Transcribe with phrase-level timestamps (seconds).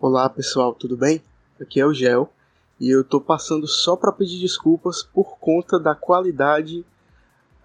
[0.00, 1.20] Olá pessoal, tudo bem?
[1.60, 2.32] Aqui é o Gel
[2.78, 6.86] e eu tô passando só para pedir desculpas por conta da qualidade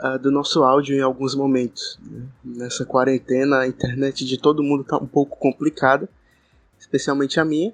[0.01, 1.99] uh, do nosso áudio em alguns momentos.
[2.01, 2.25] Né?
[2.43, 6.09] Nessa quarentena, a internet de todo mundo tá um pouco complicada,
[6.79, 7.71] especialmente a minha,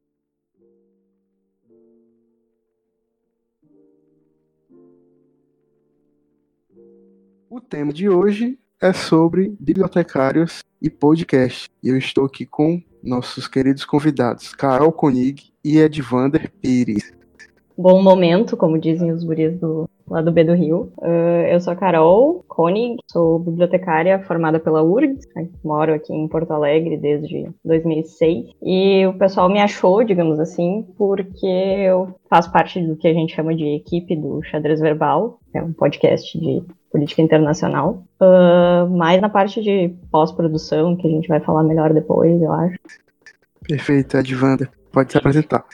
[7.55, 11.69] O tema de hoje é sobre bibliotecários e podcast.
[11.83, 17.13] E eu estou aqui com nossos queridos convidados, Carol Konig e Edvander Pires
[17.77, 20.93] bom momento, como dizem os guris do, lá do B do Rio.
[20.99, 26.29] Uh, eu sou a Carol Koenig, sou bibliotecária formada pela URGS, né, moro aqui em
[26.29, 28.51] Porto Alegre desde 2006.
[28.63, 33.35] E o pessoal me achou, digamos assim, porque eu faço parte do que a gente
[33.35, 39.31] chama de equipe do Xadrez Verbal, é um podcast de política internacional, uh, mais na
[39.31, 42.79] parte de pós-produção, que a gente vai falar melhor depois, eu acho.
[43.67, 44.71] Perfeito, Edvander.
[44.93, 45.65] Pode se apresentar.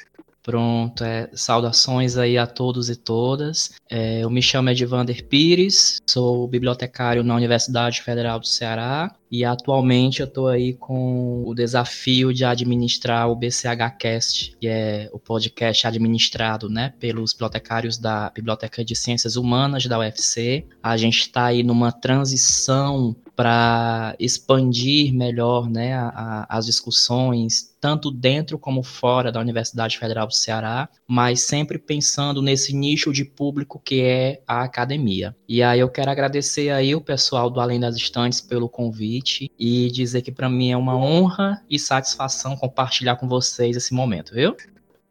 [0.49, 3.75] Pronto, é, saudações aí a todos e todas.
[3.91, 10.21] É, eu me chamo Edvander Pires, sou bibliotecário na Universidade Federal do Ceará e atualmente
[10.21, 16.71] eu estou aí com o desafio de administrar o BCHcast, que é o podcast administrado
[16.71, 20.65] né, pelos bibliotecários da Biblioteca de Ciências Humanas da UFC.
[20.83, 28.11] A gente está aí numa transição para expandir melhor né, a, a, as discussões, tanto
[28.11, 33.79] dentro como fora da Universidade Federal do Ceará, mas sempre pensando nesse nicho de público
[33.79, 35.37] que é a academia.
[35.49, 39.89] E aí eu quero agradecer aí o pessoal do Além das Estantes pelo convite e
[39.93, 44.57] dizer que para mim é uma honra e satisfação compartilhar com vocês esse momento, viu?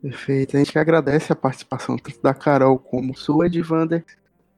[0.01, 0.57] Perfeito.
[0.57, 4.03] A gente agradece a participação tanto da Carol como sua, Edvander,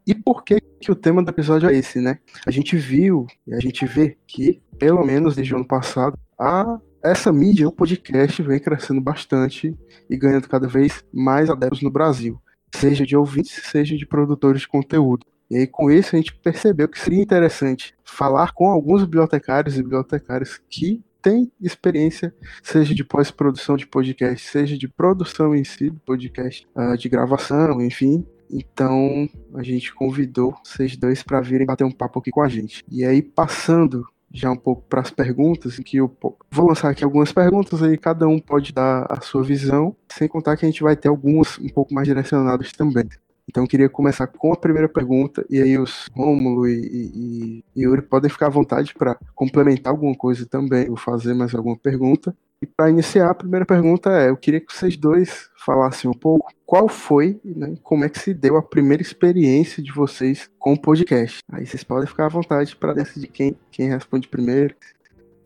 [0.07, 2.19] e por que, que o tema do episódio é esse, né?
[2.47, 6.79] A gente viu e a gente vê que, pelo menos desde o ano passado, a,
[7.03, 9.75] essa mídia, o podcast, vem crescendo bastante
[10.09, 12.41] e ganhando cada vez mais adeptos no Brasil,
[12.73, 15.25] seja de ouvintes, seja de produtores de conteúdo.
[15.49, 19.83] E aí, com isso, a gente percebeu que seria interessante falar com alguns bibliotecários e
[19.83, 25.99] bibliotecárias que têm experiência, seja de pós-produção de podcast, seja de produção em si do
[25.99, 31.91] podcast, ah, de gravação, enfim, então a gente convidou vocês dois para virem bater um
[31.91, 32.83] papo aqui com a gente.
[32.89, 36.15] E aí, passando já um pouco para as perguntas, que eu
[36.51, 40.55] vou lançar aqui algumas perguntas aí, cada um pode dar a sua visão, sem contar
[40.55, 43.07] que a gente vai ter algumas um pouco mais direcionadas também.
[43.49, 47.81] Então eu queria começar com a primeira pergunta, e aí os Rômulo e, e, e
[47.81, 52.35] Yuri podem ficar à vontade para complementar alguma coisa também, ou fazer mais alguma pergunta.
[52.61, 56.51] E para iniciar, a primeira pergunta é: eu queria que vocês dois falassem um pouco
[56.65, 60.79] qual foi, né, como é que se deu a primeira experiência de vocês com o
[60.79, 61.39] podcast.
[61.51, 64.75] Aí vocês podem ficar à vontade para decidir quem, quem responde primeiro.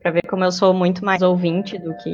[0.02, 2.12] Para ver como eu sou muito mais ouvinte do que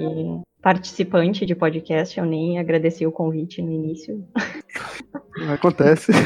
[0.61, 4.23] participante de podcast, eu nem agradeci o convite no início.
[5.53, 6.11] Acontece.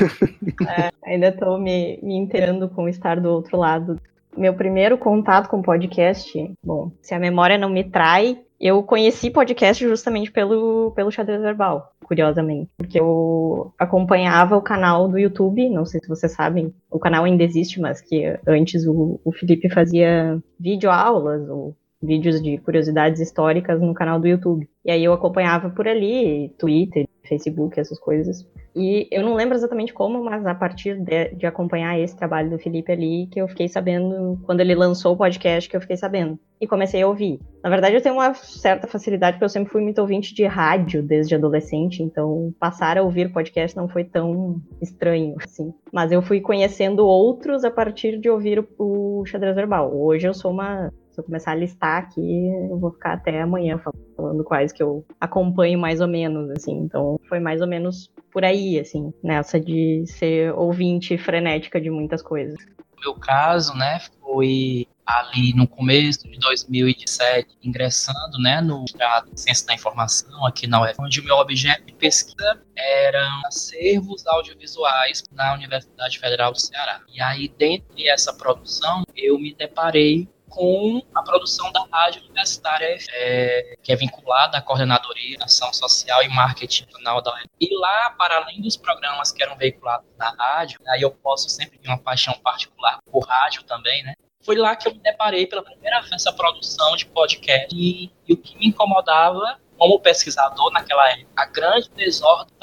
[0.67, 3.99] É, ainda estou me, me inteirando com estar do outro lado
[4.35, 9.83] Meu primeiro contato com podcast, bom, se a memória não me trai, eu conheci podcast
[9.83, 12.69] justamente pelo, pelo xadrez verbal, curiosamente.
[12.77, 17.43] Porque eu acompanhava o canal do YouTube, não sei se vocês sabem, o canal ainda
[17.43, 23.93] existe, mas que antes o, o Felipe fazia videoaulas ou vídeos de curiosidades históricas no
[23.93, 24.69] canal do YouTube.
[24.85, 28.45] E aí eu acompanhava por ali, Twitter, Facebook, essas coisas.
[28.75, 32.57] E eu não lembro exatamente como, mas a partir de, de, acompanhar esse trabalho do
[32.57, 36.39] Felipe ali, que eu fiquei sabendo, quando ele lançou o podcast, que eu fiquei sabendo.
[36.59, 37.39] E comecei a ouvir.
[37.63, 41.03] Na verdade, eu tenho uma certa facilidade, porque eu sempre fui muito ouvinte de rádio
[41.03, 45.71] desde adolescente, então passar a ouvir podcast não foi tão estranho, assim.
[45.91, 49.95] Mas eu fui conhecendo outros a partir de ouvir o, o xadrez verbal.
[49.95, 53.79] Hoje eu sou uma se eu começar a listar aqui, eu vou ficar até amanhã
[54.17, 56.73] falando quais que eu acompanho mais ou menos, assim.
[56.73, 62.21] Então, foi mais ou menos por aí, assim, nessa de ser ouvinte frenética de muitas
[62.21, 62.57] coisas.
[62.95, 69.67] No meu caso, né, foi ali no começo de 2017, ingressando né, no de Ciência
[69.67, 75.53] da Informação aqui na UF, onde o meu objeto de pesquisa eram acervos audiovisuais na
[75.53, 77.01] Universidade Federal do Ceará.
[77.13, 83.75] E aí, dentro dessa produção, eu me deparei com a produção da rádio universitária, é,
[83.81, 87.45] que é vinculada à coordenadoria de ação social e marketing nacional da UF.
[87.59, 91.79] E lá, para além dos programas que eram veiculados na rádio, aí eu posso sempre
[91.79, 94.13] ter uma paixão particular por rádio também, né?
[94.45, 98.33] Foi lá que eu me deparei pela primeira vez essa produção de podcast e, e
[98.33, 102.55] o que me incomodava como pesquisador naquela época, a grande desordem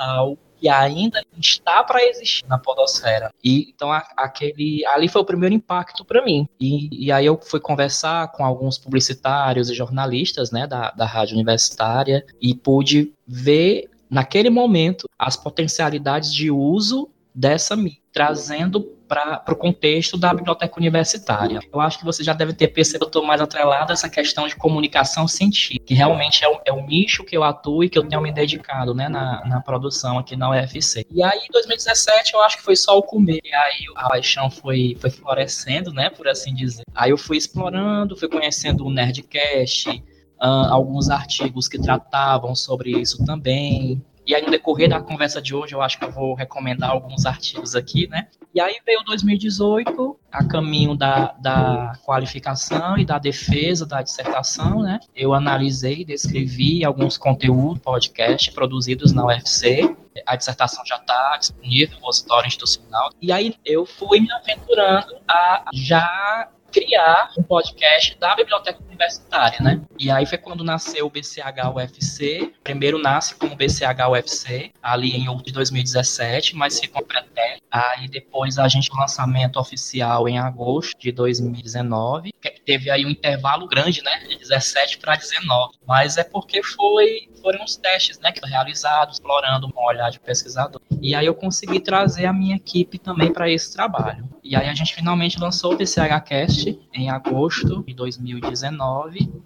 [0.61, 3.33] que ainda está para existir na podosfera.
[3.43, 6.47] E então a, aquele ali foi o primeiro impacto para mim.
[6.61, 11.35] E, e, aí eu fui conversar com alguns publicitários e jornalistas, né, da, da rádio
[11.35, 19.57] universitária e pude ver naquele momento as potencialidades de uso dessa mídia, trazendo para o
[19.57, 21.59] contexto da biblioteca universitária.
[21.73, 24.47] Eu acho que você já deve ter percebido eu estou mais atrelado a essa questão
[24.47, 27.99] de comunicação científica, que realmente é o, é o nicho que eu atuo e que
[27.99, 31.05] eu tenho me dedicado né, na, na produção aqui na UFC.
[31.11, 33.41] E aí, em 2017, eu acho que foi só o começo.
[33.43, 36.85] E aí a paixão foi, foi florescendo, né, por assim dizer.
[36.95, 43.25] Aí eu fui explorando, fui conhecendo o Nerdcast, uh, alguns artigos que tratavam sobre isso
[43.25, 44.01] também.
[44.31, 47.27] E aí, no decorrer da conversa de hoje, eu acho que eu vou recomendar alguns
[47.27, 48.29] artigos aqui, né?
[48.55, 55.01] E aí veio 2018, a caminho da, da qualificação e da defesa da dissertação, né?
[55.17, 59.97] Eu analisei, descrevi alguns conteúdos, podcast produzidos na UFC.
[60.25, 63.11] A dissertação já está disponível no repositório institucional.
[63.21, 69.81] E aí eu fui me aventurando a já criar um podcast da biblioteca universitária, né?
[69.99, 72.53] E aí foi quando nasceu o BCH UFC.
[72.63, 77.63] Primeiro nasce como BCH UFC, ali em outubro de 2017, mas ficou pretérito.
[77.71, 82.33] Aí depois a gente lançamento oficial em agosto de 2019.
[82.65, 84.19] Teve aí um intervalo grande, né?
[84.29, 85.75] De 17 para 19.
[85.87, 90.81] Mas é porque foi foram os testes, né, que realizados, explorando um olhar de pesquisador.
[91.01, 94.29] E aí eu consegui trazer a minha equipe também para esse trabalho.
[94.45, 98.90] E aí a gente finalmente lançou o BCHcast em agosto de 2019.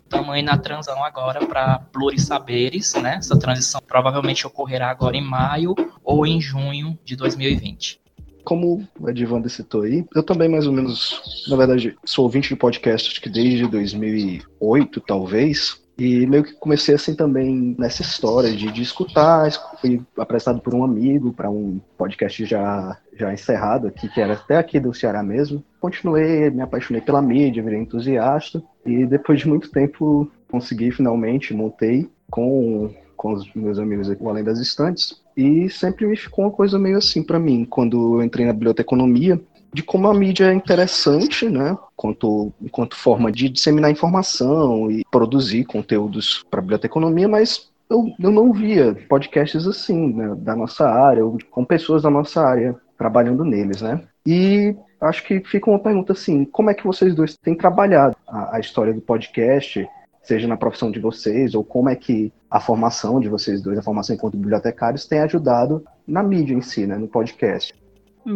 [0.05, 3.17] Estamos aí na transição agora para Plurisaberes, né?
[3.17, 8.05] Essa transição provavelmente ocorrerá agora em maio ou em junho de 2020
[8.45, 12.57] como o Edivanda citou aí, eu também mais ou menos, na verdade, sou ouvinte de
[12.57, 18.71] podcast acho que desde 2008, talvez, e meio que comecei assim também nessa história de,
[18.73, 24.21] de escutar, fui apresentado por um amigo para um podcast já, já encerrado aqui, que
[24.21, 25.63] era até aqui do Ceará mesmo.
[25.81, 28.63] Continuei, me apaixonei pela mídia, virei entusiasta.
[28.85, 34.43] E depois de muito tempo consegui finalmente, montei com, com os meus amigos aqui, Além
[34.43, 38.47] das Estantes, e sempre me ficou uma coisa meio assim para mim, quando eu entrei
[38.47, 39.41] na biblioteconomia,
[39.75, 45.65] de como a mídia é interessante, né, quanto, enquanto forma de disseminar informação e produzir
[45.65, 51.25] conteúdos para a biblioteconomia, mas eu, eu não via podcasts assim, né, da nossa área,
[51.51, 54.01] com pessoas da nossa área trabalhando neles, né?
[54.25, 58.57] E acho que fica uma pergunta assim, como é que vocês dois têm trabalhado a,
[58.57, 59.85] a história do podcast,
[60.23, 63.83] seja na profissão de vocês, ou como é que a formação de vocês dois, a
[63.83, 67.75] formação enquanto bibliotecários, tem ajudado na mídia em si, né, no podcast?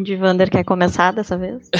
[0.02, 1.70] Divander quer começar dessa vez?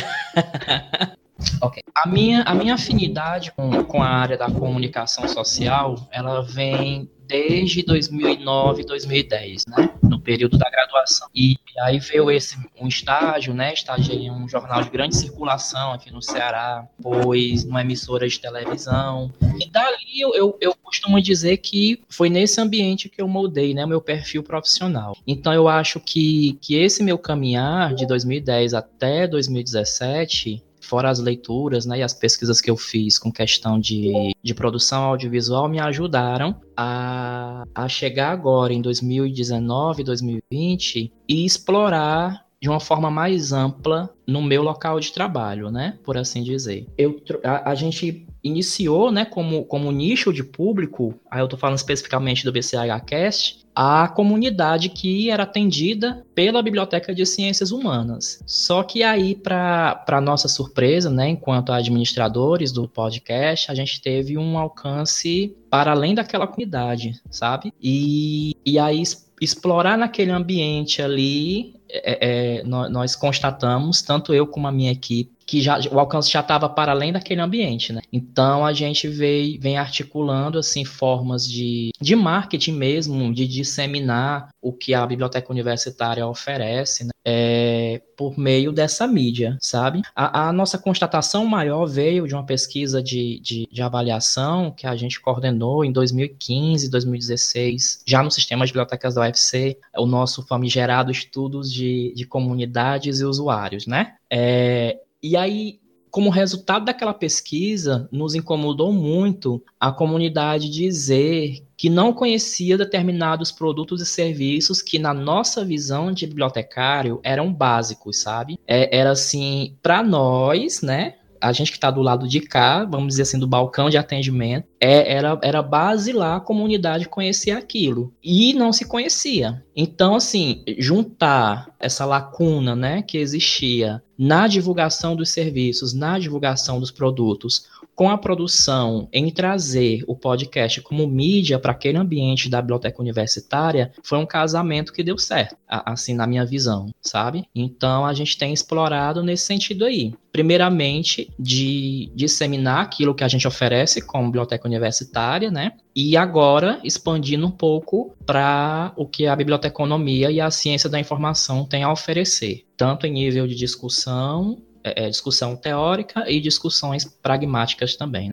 [1.60, 1.82] ok.
[1.94, 7.82] A minha, a minha afinidade com, com a área da comunicação social, ela vem desde
[7.82, 9.90] 2009, 2010, né?
[10.02, 11.28] No período da graduação.
[11.34, 13.74] E aí veio esse um estágio, né?
[13.74, 19.30] Estagiei em um jornal de grande circulação aqui no Ceará, pois numa emissora de televisão.
[19.60, 23.84] E dali eu, eu, eu costumo dizer que foi nesse ambiente que eu moldei, né?
[23.84, 25.14] O meu perfil profissional.
[25.26, 31.86] Então eu acho que, que esse meu caminhar de 2010 até 2017 fora as leituras
[31.86, 36.60] né, e as pesquisas que eu fiz com questão de, de produção audiovisual, me ajudaram
[36.76, 44.42] a, a chegar agora em 2019, 2020 e explorar de uma forma mais ampla no
[44.42, 45.96] meu local de trabalho, né?
[46.02, 46.86] Por assim dizer.
[46.98, 51.76] Eu, a, a gente iniciou, né, como, como nicho de público, aí eu estou falando
[51.76, 58.42] especificamente do BCHcast, a comunidade que era atendida pela Biblioteca de Ciências Humanas.
[58.44, 64.58] Só que aí, para nossa surpresa, né, enquanto administradores do podcast, a gente teve um
[64.58, 67.72] alcance para além daquela comunidade, sabe?
[67.80, 69.00] E, e aí
[69.40, 75.62] explorar naquele ambiente ali, é, é, nós constatamos, tanto eu como a minha equipe, que
[75.62, 78.02] já, o alcance já estava para além daquele ambiente, né?
[78.12, 84.74] Então a gente veio, vem articulando assim formas de, de marketing mesmo, de disseminar o
[84.74, 87.10] que a biblioteca universitária oferece, né?
[87.24, 90.02] É, por meio dessa mídia, sabe?
[90.14, 94.96] A, a, nossa constatação maior veio de uma pesquisa de, de, de, avaliação que a
[94.96, 101.10] gente coordenou em 2015, 2016, já no sistema de bibliotecas da UFC, o nosso famigerado
[101.10, 104.14] estudos de, de comunidades e usuários, né?
[104.30, 112.12] É, e aí, como resultado daquela pesquisa, nos incomodou muito a comunidade dizer que não
[112.12, 118.58] conhecia determinados produtos e serviços que, na nossa visão de bibliotecário, eram básicos, sabe?
[118.66, 121.17] É, era assim, para nós, né?
[121.40, 124.66] A gente que está do lado de cá, vamos dizer assim, do balcão de atendimento,
[124.80, 128.12] é, era, era base lá a comunidade conhecer aquilo.
[128.22, 129.62] E não se conhecia.
[129.74, 136.90] Então, assim, juntar essa lacuna né, que existia na divulgação dos serviços, na divulgação dos
[136.90, 137.66] produtos,
[137.98, 143.90] com a produção em trazer o podcast como mídia para aquele ambiente da biblioteca universitária,
[144.04, 147.48] foi um casamento que deu certo, assim, na minha visão, sabe?
[147.52, 150.14] Então a gente tem explorado nesse sentido aí.
[150.30, 155.72] Primeiramente, de disseminar aquilo que a gente oferece como biblioteca universitária, né?
[155.96, 161.64] E agora expandindo um pouco para o que a biblioteconomia e a ciência da informação
[161.64, 164.62] têm a oferecer, tanto em nível de discussão
[164.96, 168.32] é, é, discussão teórica e discussões pragmáticas também.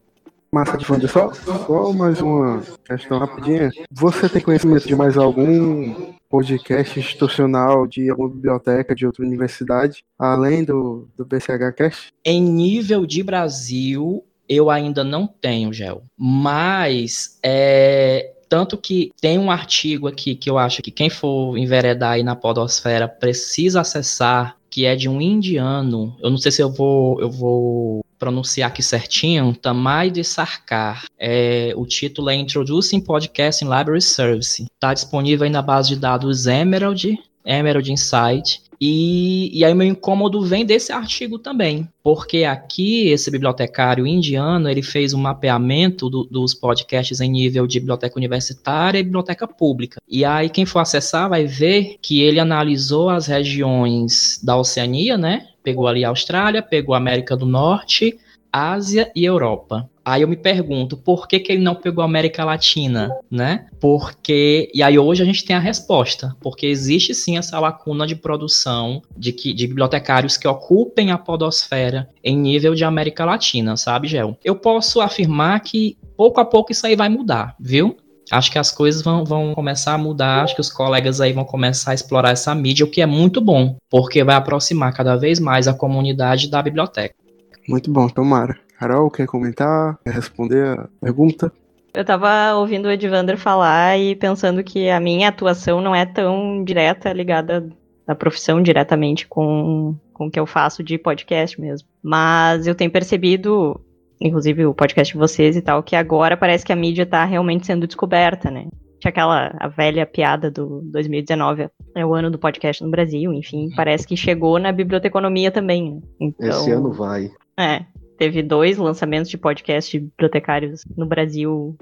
[0.51, 3.71] Massa de fundo, só, só mais uma questão rapidinha.
[3.91, 10.63] Você tem conhecimento de mais algum podcast institucional de alguma biblioteca de outra universidade, além
[10.63, 12.07] do, do BCHcast?
[12.23, 16.03] Em nível de Brasil, eu ainda não tenho, Gel.
[16.17, 22.13] Mas é, tanto que tem um artigo aqui que eu acho que quem for enveredar
[22.13, 26.17] aí na podosfera precisa acessar, que é de um indiano.
[26.21, 31.05] Eu não sei se eu vou, eu vou pronunciar aqui certinho, Tamai de Sarkar.
[31.17, 34.65] É, o título é Introducing Podcasting Library Service.
[34.65, 38.63] Está disponível aí na base de dados Emerald, Emerald Insight.
[38.79, 44.81] E, e aí meu incômodo vem desse artigo também, porque aqui esse bibliotecário indiano ele
[44.81, 50.01] fez um mapeamento do, dos podcasts em nível de biblioteca universitária e biblioteca pública.
[50.07, 55.47] E aí quem for acessar vai ver que ele analisou as regiões da Oceania, né?
[55.63, 58.19] Pegou ali a Austrália, pegou a América do Norte,
[58.55, 59.89] Ásia e Europa.
[60.05, 63.65] Aí eu me pergunto, por que, que ele não pegou a América Latina, né?
[63.81, 64.71] Porque.
[64.73, 66.35] E aí hoje a gente tem a resposta.
[66.39, 72.07] Porque existe sim essa lacuna de produção de, que, de bibliotecários que ocupem a podosfera
[72.23, 74.37] em nível de América Latina, sabe, Gel?
[74.43, 77.97] Eu posso afirmar que pouco a pouco isso aí vai mudar, viu?
[78.31, 81.45] Acho que as coisas vão, vão começar a mudar, acho que os colegas aí vão
[81.45, 85.39] começar a explorar essa mídia, o que é muito bom, porque vai aproximar cada vez
[85.39, 87.24] mais a comunidade da biblioteca.
[87.67, 88.57] Muito bom, tomara.
[88.79, 89.97] Carol, quer comentar?
[90.03, 91.51] Quer responder a pergunta?
[91.93, 96.63] Eu estava ouvindo o Edvander falar e pensando que a minha atuação não é tão
[96.63, 97.69] direta ligada
[98.05, 101.87] da profissão diretamente com, com o que eu faço de podcast mesmo.
[102.03, 103.79] Mas eu tenho percebido,
[104.19, 107.65] inclusive o podcast de vocês e tal, que agora parece que a mídia está realmente
[107.65, 108.67] sendo descoberta, né?
[108.99, 113.69] Tinha aquela a velha piada do 2019, é o ano do podcast no Brasil, enfim,
[113.75, 115.95] parece que chegou na biblioteconomia também.
[115.95, 116.01] Né?
[116.19, 117.31] Então, Esse ano vai.
[117.57, 117.85] É,
[118.17, 121.77] teve dois lançamentos de podcast bibliotecários no Brasil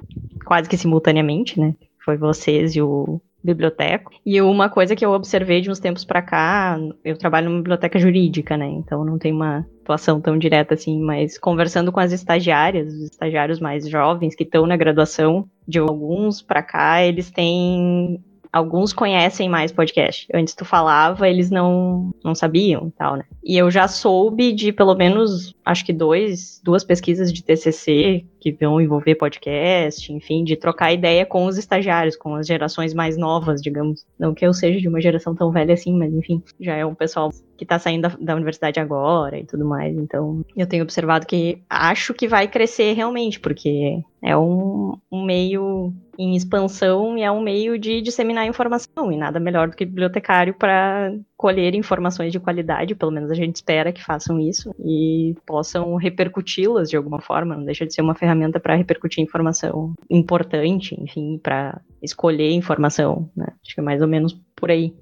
[0.45, 1.75] quase que simultaneamente, né?
[2.03, 4.11] Foi vocês e o Biblioteco.
[4.25, 7.99] E uma coisa que eu observei de uns tempos para cá, eu trabalho numa biblioteca
[7.99, 8.67] jurídica, né?
[8.67, 13.59] Então não tem uma atuação tão direta assim, mas conversando com as estagiárias, os estagiários
[13.59, 18.23] mais jovens que estão na graduação, de alguns para cá, eles têm
[18.53, 20.27] alguns conhecem mais podcast.
[20.31, 23.25] Antes tu falava, eles não, não sabiam e tal, né?
[23.43, 28.51] E eu já soube de pelo menos, acho que dois, duas pesquisas de TCC que
[28.51, 33.61] vão envolver podcast, enfim, de trocar ideia com os estagiários, com as gerações mais novas,
[33.61, 34.05] digamos.
[34.19, 36.93] Não que eu seja de uma geração tão velha assim, mas enfim, já é um
[36.93, 39.95] pessoal que está saindo da, da, universidade agora e tudo mais.
[39.95, 45.93] Então, eu tenho observado que acho que vai crescer realmente, porque é um, um meio
[46.19, 50.53] em expansão e é um meio de disseminar informação, e nada melhor do que bibliotecário
[50.53, 55.93] para colher informações de qualidade, pelo menos a gente espera que façam isso e possam
[55.95, 61.37] repercuti-las de alguma forma, não deixa de ser uma ferramenta para repercutir informação importante, enfim,
[61.43, 63.47] para escolher informação, né?
[63.61, 64.95] Acho que é mais ou menos por aí.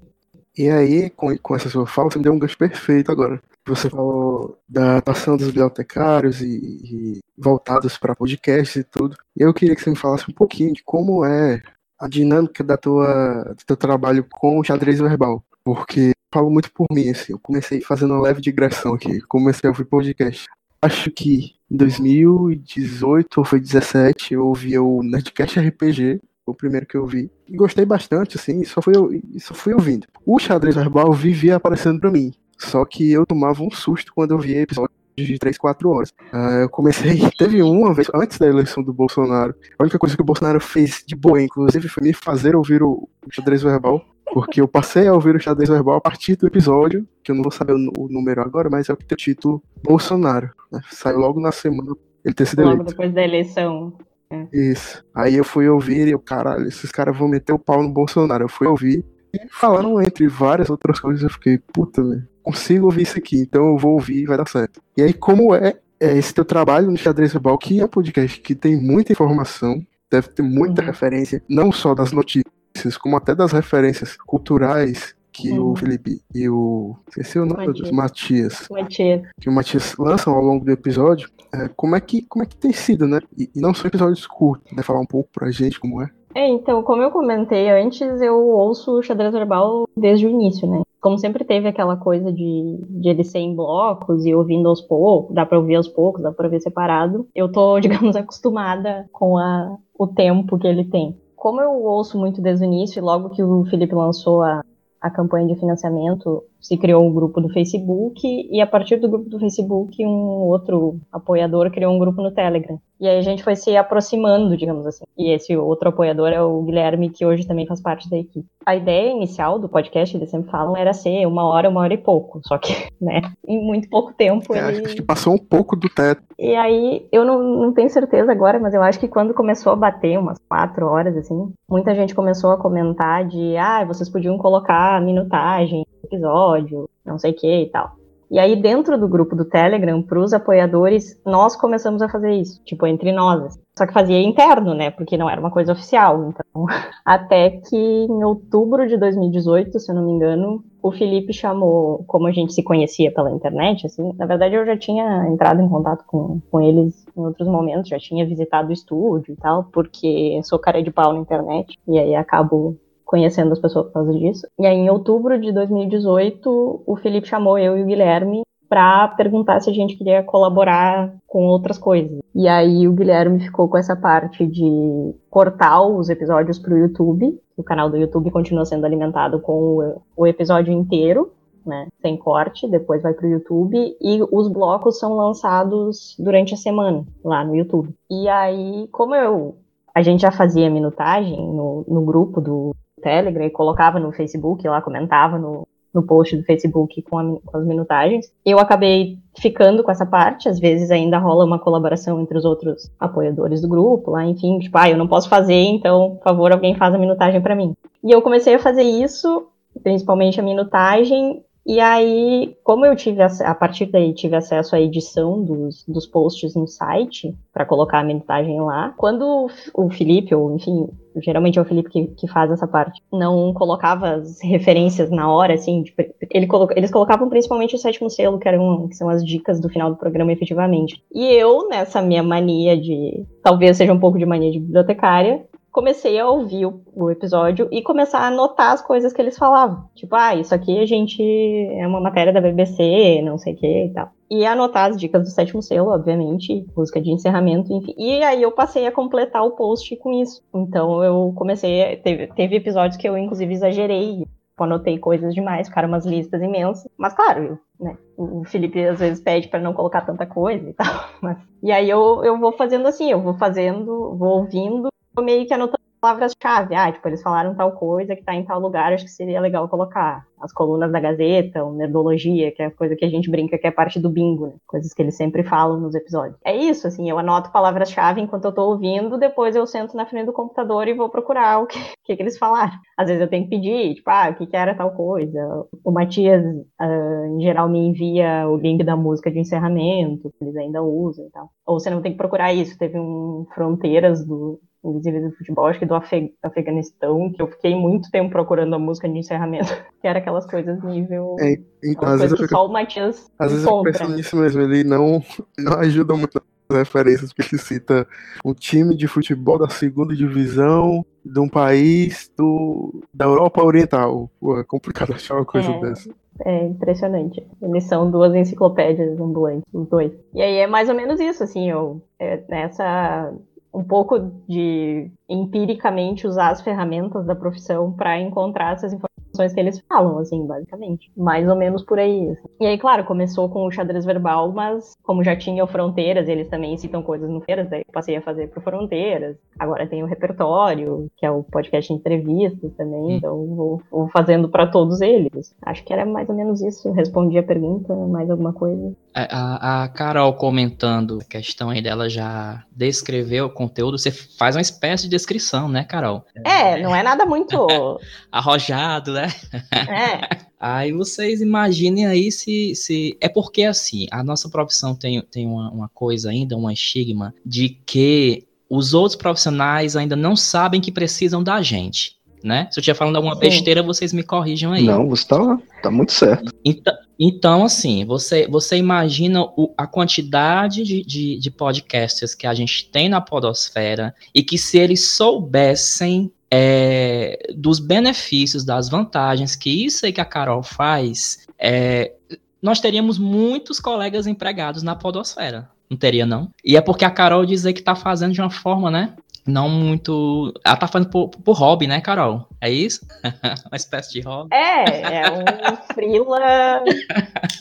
[0.58, 3.40] E aí, com, com essa sua fala, você deu um gancho perfeito agora.
[3.64, 9.16] Você falou da atuação dos bibliotecários e, e voltados para podcasts e tudo.
[9.36, 11.62] Eu queria que você me falasse um pouquinho de como é
[12.00, 15.40] a dinâmica da tua, do teu trabalho com o xadrez verbal.
[15.64, 19.70] Porque falo muito por mim, assim, eu comecei fazendo uma leve digressão aqui, comecei a
[19.70, 20.46] ouvir podcast.
[20.80, 26.96] Acho que em 2018 ou foi 2017 eu ouvi o Nerdcast RPG, o primeiro que
[26.96, 27.30] eu vi.
[27.48, 28.94] E gostei bastante, assim, só fui,
[29.38, 30.06] só fui ouvindo.
[30.26, 32.32] O xadrez verbal vivia aparecendo para mim.
[32.58, 36.10] Só que eu tomava um susto quando eu via episódios de 3, 4 horas.
[36.32, 40.22] Uh, eu comecei, teve uma vez, antes da eleição do Bolsonaro, a única coisa que
[40.22, 44.04] o Bolsonaro fez de boa, inclusive, foi me fazer ouvir o, o xadrez verbal.
[44.32, 47.42] Porque eu passei a ouvir o xadrez verbal a partir do episódio, que eu não
[47.42, 50.50] vou saber o, número agora, mas é o que tem o título Bolsonaro.
[50.70, 50.80] Né?
[50.90, 52.90] Saiu logo na semana ele ter sido logo eleito.
[52.90, 53.92] depois da eleição.
[54.30, 54.48] É.
[54.52, 55.04] Isso.
[55.14, 58.44] Aí eu fui ouvir e eu, caralho, esses caras vão meter o pau no Bolsonaro.
[58.44, 63.02] Eu fui ouvir e falando entre várias outras coisas, eu fiquei, puta, velho, consigo ouvir
[63.02, 64.80] isso aqui, então eu vou ouvir e vai dar certo.
[64.96, 68.40] E aí, como é, é esse teu trabalho no Xadrez Verbal, que é um podcast
[68.40, 70.88] que tem muita informação, deve ter muita uhum.
[70.88, 72.51] referência, não só das notícias,
[72.96, 75.72] como até das referências culturais que uhum.
[75.72, 76.94] o Felipe e o.
[77.08, 78.68] Esqueci o nome dos Matias.
[78.70, 79.22] Matias.
[79.40, 81.30] Que o Matias lançam ao longo do episódio.
[81.54, 83.18] É, como, é que, como é que tem sido, né?
[83.36, 84.82] E, e não são episódios curtos, né?
[84.82, 86.10] Falar um pouco pra gente como é.
[86.34, 90.80] É, então, como eu comentei antes, eu ouço o xadrez verbal desde o início, né?
[91.00, 95.34] Como sempre teve aquela coisa de, de ele ser em blocos e ouvindo aos poucos,
[95.34, 99.76] dá pra ouvir aos poucos, dá pra ouvir separado, eu tô, digamos, acostumada com a,
[99.98, 101.16] o tempo que ele tem.
[101.42, 104.62] Como eu ouço muito desde o início, logo que o Felipe lançou a,
[105.00, 109.28] a campanha de financiamento, se criou um grupo do Facebook e a partir do grupo
[109.28, 112.78] do Facebook um outro apoiador criou um grupo no Telegram.
[113.02, 115.02] E aí a gente foi se aproximando, digamos assim.
[115.18, 118.46] E esse outro apoiador é o Guilherme, que hoje também faz parte da equipe.
[118.64, 121.98] A ideia inicial do podcast, eles sempre falam, era ser uma hora, uma hora e
[121.98, 122.40] pouco.
[122.46, 122.72] Só que,
[123.02, 124.54] né, em muito pouco tempo.
[124.54, 124.86] É, ele...
[124.86, 126.22] Acho que passou um pouco do teto.
[126.38, 129.76] E aí, eu não, não tenho certeza agora, mas eu acho que quando começou a
[129.76, 134.96] bater umas quatro horas, assim, muita gente começou a comentar de, ah, vocês podiam colocar
[134.96, 137.96] a minutagem episódio, não sei o que e tal.
[138.32, 142.62] E aí, dentro do grupo do Telegram, para os apoiadores, nós começamos a fazer isso,
[142.64, 143.60] tipo, entre nós.
[143.76, 144.90] Só que fazia interno, né?
[144.90, 146.30] Porque não era uma coisa oficial.
[146.30, 146.64] Então,
[147.04, 152.26] até que em outubro de 2018, se eu não me engano, o Felipe chamou, como
[152.26, 156.02] a gente se conhecia pela internet, assim, na verdade eu já tinha entrado em contato
[156.06, 160.58] com, com eles em outros momentos, já tinha visitado o estúdio e tal, porque sou
[160.58, 162.76] cara de pau na internet, e aí acabo
[163.12, 164.46] conhecendo as pessoas por causa disso.
[164.58, 169.60] E aí, em outubro de 2018, o Felipe chamou eu e o Guilherme para perguntar
[169.60, 172.20] se a gente queria colaborar com outras coisas.
[172.34, 177.38] E aí o Guilherme ficou com essa parte de cortar os episódios para o YouTube.
[177.54, 181.34] O canal do YouTube continua sendo alimentado com o, episódio inteiro,
[181.66, 186.56] né, sem corte, depois vai para o YouTube e os blocos são lançados durante a
[186.56, 187.94] semana lá no YouTube.
[188.10, 189.54] E aí, como eu
[189.94, 194.80] a gente já fazia minutagem no, no grupo do, Telegram e colocava no Facebook, lá
[194.80, 198.32] comentava no, no post do Facebook com, a, com, as minutagens.
[198.44, 202.90] Eu acabei ficando com essa parte, às vezes ainda rola uma colaboração entre os outros
[202.98, 206.74] apoiadores do grupo, lá, enfim, tipo, ah, eu não posso fazer, então, por favor, alguém
[206.74, 207.74] faz a minutagem para mim.
[208.02, 209.46] E eu comecei a fazer isso,
[209.82, 215.42] principalmente a minutagem, e aí, como eu tive a partir daí tive acesso à edição
[215.44, 220.88] dos, dos posts no site para colocar a minutagem lá, quando o Felipe, ou enfim,
[221.22, 225.54] geralmente é o Felipe que, que faz essa parte, não colocava as referências na hora,
[225.54, 225.84] assim,
[226.30, 229.68] ele coloca, eles colocavam principalmente o sétimo selo, que, eram, que são as dicas do
[229.68, 231.02] final do programa efetivamente.
[231.14, 236.20] E eu, nessa minha mania de, talvez seja um pouco de mania de bibliotecária, comecei
[236.20, 239.88] a ouvir o, o, episódio e começar a anotar as coisas que eles falavam.
[239.94, 243.86] Tipo, ah, isso aqui a gente é uma matéria da BBC, não sei o que
[243.86, 244.10] e tal.
[244.30, 247.94] E anotar as dicas do sétimo selo, obviamente, música de encerramento, enfim.
[247.96, 250.42] E aí eu passei a completar o post com isso.
[250.54, 251.96] Então eu comecei.
[251.96, 256.88] Teve, teve episódios que eu, inclusive, exagerei tipo, anotei coisas demais, ficaram umas listas imensas.
[256.96, 257.96] Mas claro, né?
[258.16, 260.86] O Felipe às vezes pede para não colocar tanta coisa e tal.
[261.20, 261.38] Mas...
[261.62, 265.82] E aí eu, eu vou fazendo assim, eu vou fazendo, vou ouvindo, meio que anotando
[266.02, 266.74] palavras-chave.
[266.74, 269.68] Ah, tipo, eles falaram tal coisa que tá em tal lugar, acho que seria legal
[269.68, 270.26] colocar.
[270.40, 273.66] As colunas da Gazeta, o Nerdologia, que é a coisa que a gente brinca que
[273.68, 274.54] é parte do bingo, né?
[274.66, 276.36] Coisas que eles sempre falam nos episódios.
[276.44, 280.26] É isso, assim, eu anoto palavras-chave enquanto eu tô ouvindo, depois eu sento na frente
[280.26, 282.72] do computador e vou procurar o que, que, que eles falaram.
[282.98, 285.38] Às vezes eu tenho que pedir, tipo, ah, o que, que era tal coisa.
[285.84, 290.56] O Matias, uh, em geral, me envia o link da música de encerramento, que eles
[290.56, 291.48] ainda usam e tal.
[291.64, 292.76] Ou você não tem que procurar isso.
[292.76, 297.74] Teve um Fronteiras do, Invisíveis do Futebol, acho que do Afeg Afeganistão, que eu fiquei
[297.74, 299.68] muito tempo procurando a música de encerramento,
[300.00, 301.36] que era aquelas coisas nível.
[301.40, 303.92] É, então, às vezes que fico, só o Matias Às vezes compra.
[303.92, 305.22] eu penso nisso mesmo, ele não,
[305.58, 308.06] não ajuda muito nas referências, porque ele cita
[308.44, 314.30] um time de futebol da segunda divisão de um país do, da Europa Oriental.
[314.40, 315.80] Pô, é complicado achar uma coisa é.
[315.80, 316.10] dessa.
[316.44, 317.46] É impressionante.
[317.60, 320.12] Eles são duas enciclopédias ambulantes, os dois.
[320.34, 323.32] E aí é mais ou menos isso, assim, eu, é, nessa
[323.74, 329.80] um pouco de empiricamente usar as ferramentas da profissão para encontrar essas informações que eles
[329.88, 331.10] falam, assim, basicamente.
[331.16, 332.28] Mais ou menos por aí.
[332.28, 332.48] Assim.
[332.60, 336.48] E aí, claro, começou com o xadrez verbal, mas como já tinha o Fronteiras, eles
[336.48, 339.36] também citam coisas no Feiras, daí eu passei a fazer pro Fronteiras.
[339.58, 343.16] Agora tem o repertório, que é o podcast de entrevistas também, hum.
[343.16, 345.54] então vou, vou fazendo para todos eles.
[345.62, 346.92] Acho que era mais ou menos isso.
[346.92, 348.94] Respondi a pergunta, mais alguma coisa.
[349.14, 354.62] A, a Carol comentando a questão aí dela já descreveu o conteúdo, você faz uma
[354.62, 356.24] espécie de descrição, né, Carol?
[356.44, 357.66] É, não é nada muito
[358.32, 359.28] arrojado, né?
[359.72, 360.52] É.
[360.58, 363.16] Aí vocês imaginem aí se, se.
[363.20, 367.68] É porque assim, a nossa profissão tem, tem uma, uma coisa ainda, um estigma, de
[367.84, 372.68] que os outros profissionais ainda não sabem que precisam da gente né?
[372.70, 373.40] Se eu estiver falando alguma Sim.
[373.40, 374.84] besteira, vocês me corrijam aí.
[374.84, 376.52] Não, você tá, tá muito certo.
[376.64, 382.54] Então, então assim, você, você imagina o, a quantidade de, de, de podcasters que a
[382.54, 389.84] gente tem na podosfera e que se eles soubessem é, dos benefícios, das vantagens que
[389.84, 392.12] isso aí que a Carol faz, é,
[392.60, 395.70] nós teríamos muitos colegas empregados na podosfera.
[395.88, 396.50] Não teria, não?
[396.64, 399.14] E é porque a Carol diz aí que tá fazendo de uma forma, né?
[399.46, 400.52] Não muito.
[400.64, 402.46] Ela tá fazendo por, por hobby, né, Carol?
[402.60, 403.00] É isso?
[403.70, 404.54] Uma espécie de hobby.
[404.54, 406.84] É, é um freela,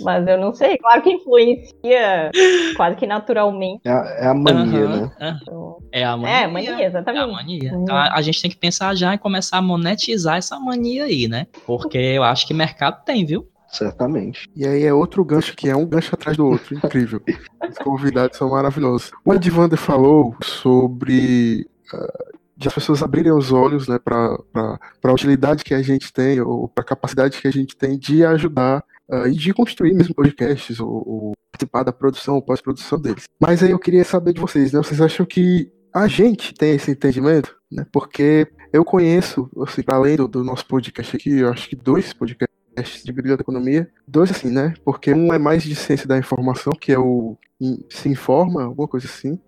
[0.02, 0.78] mas eu não sei.
[0.78, 2.32] Claro que influencia
[2.76, 3.82] quase que naturalmente.
[3.86, 5.40] É a, é a mania, uhum, né?
[5.50, 5.78] Uhum.
[5.92, 6.36] É a mania.
[6.36, 7.22] É a mania, exatamente.
[7.22, 7.72] É a mania.
[7.74, 11.28] Então a, a, gente tem que pensar já em começar a monetizar essa mania aí,
[11.28, 11.48] né?
[11.66, 13.48] Porque eu acho que mercado tem, viu?
[13.72, 14.50] Certamente.
[14.54, 16.76] E aí é outro gancho que é um gancho atrás do outro.
[16.76, 17.22] Incrível.
[17.70, 19.12] Os convidados são maravilhosos.
[19.24, 21.66] O Edvander falou sobre
[22.62, 24.38] de as pessoas abrirem os olhos né, para
[25.04, 28.24] a utilidade que a gente tem, ou para a capacidade que a gente tem de
[28.24, 33.24] ajudar uh, e de construir mesmo podcasts, ou, ou participar da produção ou pós-produção deles.
[33.40, 34.80] Mas aí eu queria saber de vocês, né?
[34.80, 37.56] Vocês acham que a gente tem esse entendimento?
[37.72, 37.86] Né?
[37.92, 42.51] Porque eu conheço, assim, além do, do nosso podcast aqui, eu acho que dois podcasts
[43.04, 43.90] de biblioteconomia.
[44.08, 44.74] Dois, assim, né?
[44.84, 47.38] Porque um é mais de ciência da informação, que é o
[47.90, 49.40] Se Informa, alguma coisa assim.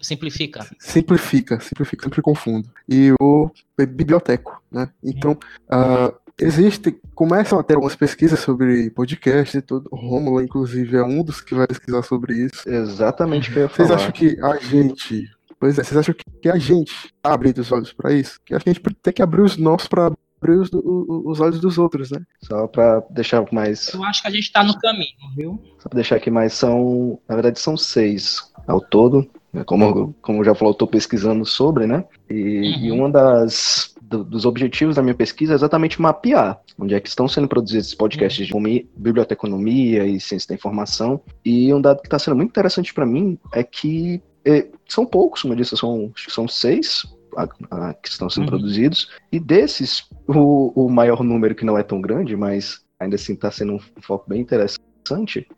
[0.00, 0.66] Simplifica.
[0.78, 2.68] Simplifica, simplifica, sempre confundo.
[2.88, 4.88] E o Biblioteco, né?
[5.02, 9.88] Então, uh, existe, começam a ter algumas pesquisas sobre podcast e tudo.
[9.92, 12.68] O Romulo, inclusive, é um dos que vai pesquisar sobre isso.
[12.68, 13.88] Exatamente o que eu ia falar.
[13.88, 17.70] Vocês acham que a gente Pois é, vocês acham que a gente tá abrindo os
[17.70, 18.40] olhos para isso?
[18.46, 22.10] Que a gente tem que abrir os nossos para abrir os, os, olhos dos outros,
[22.10, 22.20] né?
[22.42, 23.92] Só para deixar mais.
[23.92, 25.62] Eu acho que a gente tá no caminho, viu?
[25.78, 27.20] Só para deixar aqui mais, são.
[27.28, 29.28] Na verdade, são seis ao todo.
[29.66, 32.04] Como, como já falou, eu tô pesquisando sobre, né?
[32.28, 32.84] E, uhum.
[32.84, 33.94] e uma das.
[34.00, 37.86] Do, dos objetivos da minha pesquisa é exatamente mapear onde é que estão sendo produzidos
[37.86, 38.60] esses podcasts uhum.
[38.64, 41.20] de biblioteconomia e ciência da informação.
[41.44, 45.42] E um dado que está sendo muito interessante para mim é que é, são poucos,
[45.42, 47.04] como eu disse, são, são seis
[47.36, 48.50] a, a, que estão sendo uhum.
[48.50, 53.34] produzidos, e desses, o, o maior número, que não é tão grande, mas ainda assim
[53.34, 54.80] está sendo um foco bem interessante,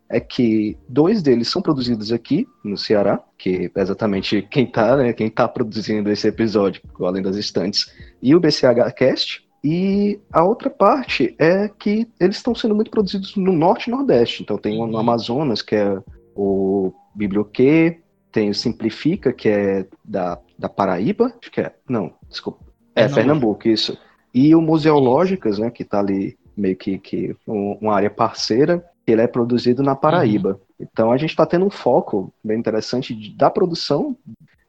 [0.09, 5.13] é que dois deles são produzidos aqui no Ceará, que é exatamente quem está né,
[5.13, 9.45] quem tá produzindo esse episódio, Além das Estantes, e o BCH Cast.
[9.65, 14.43] E a outra parte é que eles estão sendo muito produzidos no Norte e Nordeste.
[14.43, 14.99] Então tem no uhum.
[14.99, 16.03] Amazonas, que é
[16.35, 18.01] o Biblioquê,
[18.33, 23.09] tem o Simplifica, que é da, da Paraíba, acho que é, não, desculpa, é, é
[23.09, 23.99] Pernambuco, isso.
[24.33, 29.21] E o Museológicas, né, que está ali meio que, que um, uma área parceira, ele
[29.21, 30.51] é produzido na Paraíba.
[30.51, 30.59] Uhum.
[30.81, 34.17] Então a gente está tendo um foco bem interessante da produção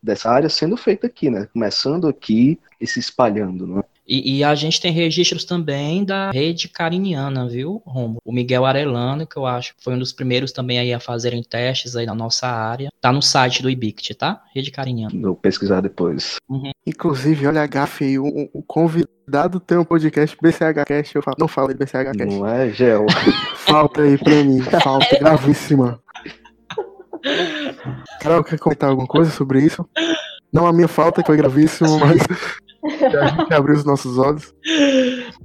[0.02, 1.48] dessa área sendo feita aqui, né?
[1.54, 3.84] Começando aqui e se espalhando, né?
[4.06, 8.18] E, e, a gente tem registros também da rede cariniana, viu, Romo?
[8.26, 11.42] O Miguel Arellano, que eu acho que foi um dos primeiros também aí a fazerem
[11.42, 12.89] testes aí na nossa área.
[13.00, 14.42] Tá no site do IBICT, tá?
[14.54, 15.13] Rede cariniana.
[15.22, 16.36] Vou pesquisar depois.
[16.50, 16.72] Uhum.
[16.86, 21.48] Inclusive, olha a gafe aí, o, o convidado tem um podcast BCHcast, eu falo, não
[21.48, 22.26] falo de BCHcast.
[22.26, 23.06] Não é, Gel?
[23.56, 26.02] falta aí pra mim, falta gravíssima.
[28.20, 29.88] Carol, quer comentar alguma coisa sobre isso?
[30.52, 32.22] Não a minha falta, que foi gravíssimo, mas
[33.18, 34.54] a gente abriu os nossos olhos.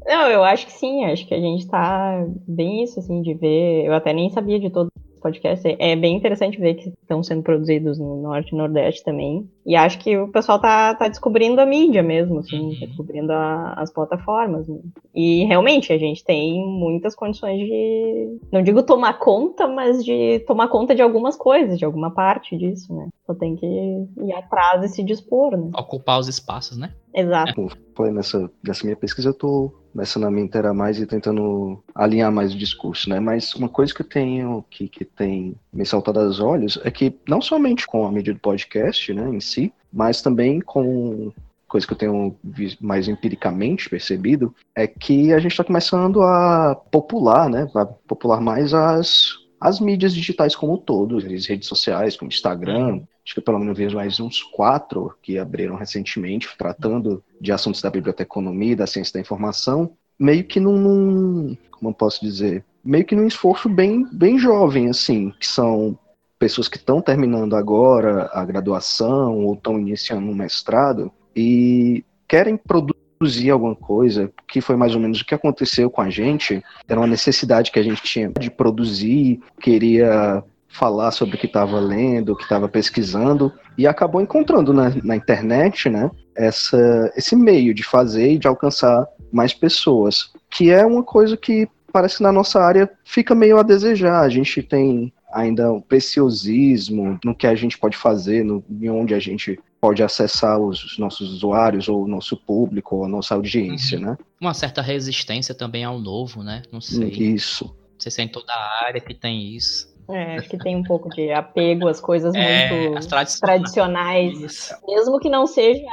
[0.07, 3.87] Não, eu acho que sim, acho que a gente tá bem isso, assim, de ver.
[3.87, 5.77] Eu até nem sabia de todos os podcasts.
[5.79, 9.49] É bem interessante ver que estão sendo produzidos no Norte e Nordeste também.
[9.67, 13.75] E acho que o pessoal tá, tá descobrindo a mídia mesmo, assim, tá descobrindo a,
[13.75, 14.67] as plataformas.
[14.67, 14.79] Né?
[15.15, 20.69] E realmente a gente tem muitas condições de, não digo tomar conta, mas de tomar
[20.69, 23.09] conta de algumas coisas, de alguma parte disso, né?
[23.27, 25.71] Só tem que ir atrás e se dispor, né?
[25.77, 26.95] Ocupar os espaços, né?
[27.15, 27.69] Exato.
[27.95, 32.31] Falei, nessa, nessa minha pesquisa eu tô começando a me inteirar mais e tentando alinhar
[32.31, 33.21] mais o discurso, né?
[33.21, 37.15] Mas uma coisa que eu tenho, que, que tem me saltado aos olhos, é que
[37.29, 41.33] não somente com a mídia do podcast, né, em si, mas também com
[41.67, 42.35] coisa que eu tenho
[42.81, 48.73] mais empiricamente percebido, é que a gente está começando a popular, né, a popular mais
[48.73, 53.59] as, as mídias digitais como um todo, as redes sociais, como Instagram, acho que pelo
[53.59, 59.21] menos mais uns quatro que abriram recentemente, tratando de assuntos da biblioteconomia, da ciência da
[59.21, 64.39] informação, meio que num, num como eu posso dizer, meio que num esforço bem, bem
[64.39, 65.97] jovem, assim, que são
[66.39, 73.51] pessoas que estão terminando agora a graduação ou estão iniciando um mestrado e querem produzir
[73.51, 77.07] alguma coisa, que foi mais ou menos o que aconteceu com a gente, era uma
[77.07, 82.37] necessidade que a gente tinha de produzir, queria falar sobre o que estava lendo, o
[82.37, 88.33] que estava pesquisando, e acabou encontrando na, na internet, né, essa, esse meio de fazer
[88.33, 92.89] e de alcançar mais pessoas, que é uma coisa que parece que na nossa área
[93.05, 94.21] fica meio a desejar.
[94.21, 99.15] A gente tem ainda um preciosismo no que a gente pode fazer, no, em onde
[99.15, 103.99] a gente pode acessar os nossos usuários, ou o nosso público, ou a nossa audiência,
[103.99, 104.05] uhum.
[104.05, 104.19] né?
[104.41, 106.63] Uma certa resistência também ao novo, né?
[106.73, 107.09] Não sei.
[107.09, 107.65] Isso.
[107.65, 109.89] Não sei se é em toda a área que tem isso.
[110.11, 113.09] É, acho que tem um pouco de apego às coisas é, muito
[113.41, 114.41] tradicionais.
[114.41, 114.75] Isso.
[114.87, 115.85] Mesmo que não seja,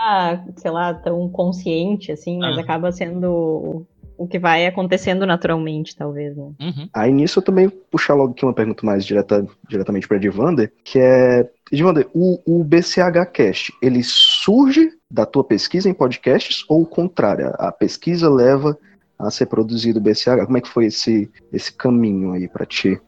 [0.55, 2.61] sei lá, tão consciente, assim, mas uhum.
[2.61, 3.85] acaba sendo
[4.17, 6.51] o que vai acontecendo naturalmente, talvez, né?
[6.61, 6.89] Uhum.
[6.93, 10.99] Aí nisso eu também puxar logo aqui uma pergunta mais direta, diretamente para Edvander, que
[10.99, 17.53] é, Edvander, o, o BCHcast, ele surge da tua pesquisa em podcasts ou o contrário?
[17.57, 18.77] A pesquisa leva
[19.19, 20.45] a ser produzido o BCH?
[20.45, 22.99] Como é que foi esse, esse caminho aí para ti?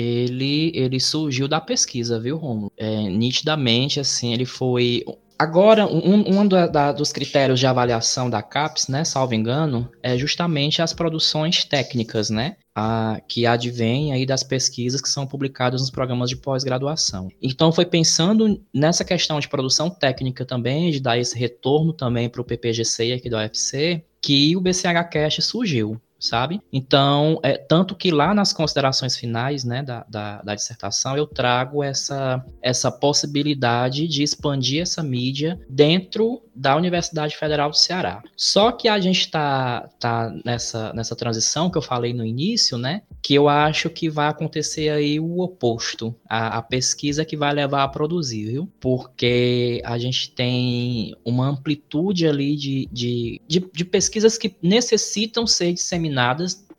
[0.00, 2.72] Ele, ele surgiu da pesquisa, viu, Romulo?
[2.76, 5.02] É, nitidamente, assim, ele foi
[5.38, 10.18] Agora, um, um da, da, dos critérios de avaliação da CAPES, né, salvo engano, é
[10.18, 15.90] justamente as produções técnicas, né, a, que advêm aí das pesquisas que são publicadas nos
[15.90, 17.28] programas de pós-graduação.
[17.40, 22.40] Então, foi pensando nessa questão de produção técnica também, de dar esse retorno também para
[22.40, 26.60] o PPGC aqui da UFC, que o BCH surgiu sabe?
[26.72, 31.82] Então, é, tanto que lá nas considerações finais né, da, da, da, dissertação eu trago
[31.82, 38.20] essa, essa possibilidade de expandir essa mídia dentro da Universidade Federal do Ceará.
[38.36, 43.02] Só que a gente está tá nessa, nessa transição que eu falei no início, né?
[43.22, 46.12] Que eu acho que vai acontecer aí o oposto.
[46.28, 48.68] A, a pesquisa que vai levar a produzir, viu?
[48.80, 55.72] Porque a gente tem uma amplitude ali de, de, de, de pesquisas que necessitam ser
[55.72, 56.07] disseminadas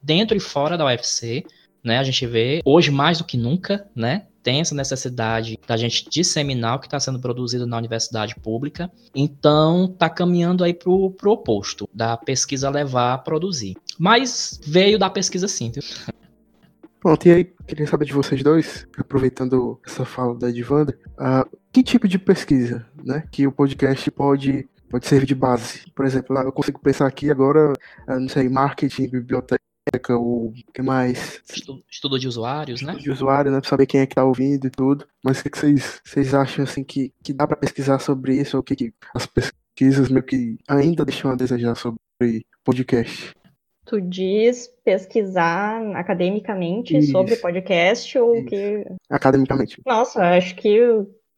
[0.02, 1.46] dentro e fora da UFC.
[1.82, 4.26] Né, a gente vê hoje mais do que nunca, né?
[4.44, 8.90] tem essa necessidade da gente disseminar o que está sendo produzido na universidade pública.
[9.14, 13.76] Então, está caminhando aí para o oposto, da pesquisa levar a produzir.
[13.98, 15.84] Mas veio da pesquisa sim, viu?
[17.00, 21.82] Pronto, e aí, queria saber de vocês dois, aproveitando essa fala da Edvanda, uh, que
[21.82, 25.90] tipo de pesquisa né, que o podcast pode, pode servir de base?
[25.96, 27.74] Por exemplo, eu consigo pensar aqui agora,
[28.08, 29.60] uh, não sei, marketing, biblioteca,
[30.12, 31.42] o que mais?
[31.50, 33.02] Estudo, estudo de usuários, estudo né?
[33.02, 33.60] De usuário, né?
[33.60, 35.08] Pra saber quem é que tá ouvindo e tudo.
[35.24, 38.58] Mas o que, que vocês, vocês acham assim que, que dá para pesquisar sobre isso?
[38.58, 42.00] Ou o que, que as pesquisas meio que ainda deixam a desejar sobre
[42.64, 43.34] podcast?
[43.86, 47.12] Tu diz pesquisar academicamente isso.
[47.12, 48.46] sobre podcast ou isso.
[48.46, 48.86] que.
[49.10, 49.82] Academicamente.
[49.84, 50.80] Nossa, acho que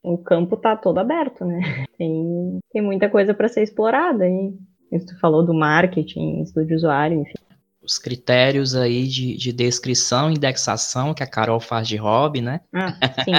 [0.03, 1.59] o campo tá todo aberto, né?
[1.97, 4.53] Tem, tem muita coisa para ser explorada aí.
[4.91, 10.35] Tu falou do marketing, estudo de usuário, enfim os critérios aí de, de descrição e
[10.35, 12.61] indexação que a Carol faz de hobby, né?
[12.73, 13.33] Ah, sim.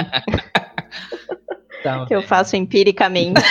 [1.79, 3.41] então, que eu faço empiricamente.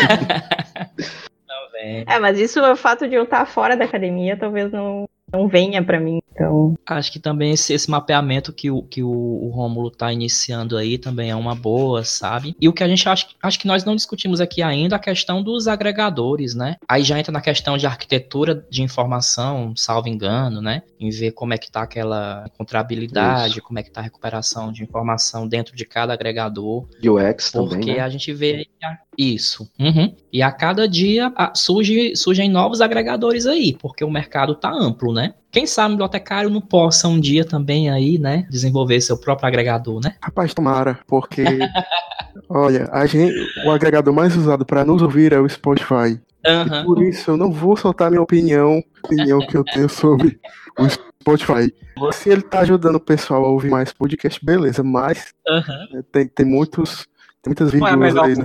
[1.49, 2.05] Também.
[2.07, 5.49] É, É, mas isso, o fato de eu estar fora da academia, talvez não, não
[5.49, 6.21] venha pra mim.
[6.35, 10.77] Então, acho que também esse, esse mapeamento que o, que o, o Rômulo tá iniciando
[10.79, 12.57] aí também é uma boa, sabe?
[12.61, 15.43] E o que a gente acha, acho que nós não discutimos aqui ainda, a questão
[15.43, 16.77] dos agregadores, né?
[16.89, 20.83] Aí já entra na questão de arquitetura de informação, salvo engano, né?
[20.99, 24.83] Em ver como é que tá aquela encontrabilidade, como é que tá a recuperação de
[24.83, 26.87] informação dentro de cada agregador.
[27.05, 28.01] UX Porque também, né?
[28.01, 29.71] a gente vê a- isso.
[29.79, 30.15] Uhum.
[30.33, 35.13] E a cada dia a- surge, surgem novos agregadores aí, porque o mercado tá amplo,
[35.13, 35.22] né?
[35.51, 40.01] Quem sabe o bibliotecário não possa um dia também aí, né, desenvolver seu próprio agregador,
[40.03, 40.15] né?
[40.23, 41.45] Rapaz, tomara, porque.
[42.49, 46.21] olha, a gente, o agregador mais usado para nos ouvir é o Spotify.
[46.45, 46.85] E Aham.
[46.85, 50.41] por isso eu não vou soltar minha opinião, opinião que eu tenho sobre
[50.79, 51.73] o Spotify.
[52.13, 56.47] Se ele tá ajudando o pessoal a ouvir mais podcast, beleza, mas né, tem, tem
[56.47, 57.07] muitos.
[57.43, 58.45] Tem muitas Não é aí né?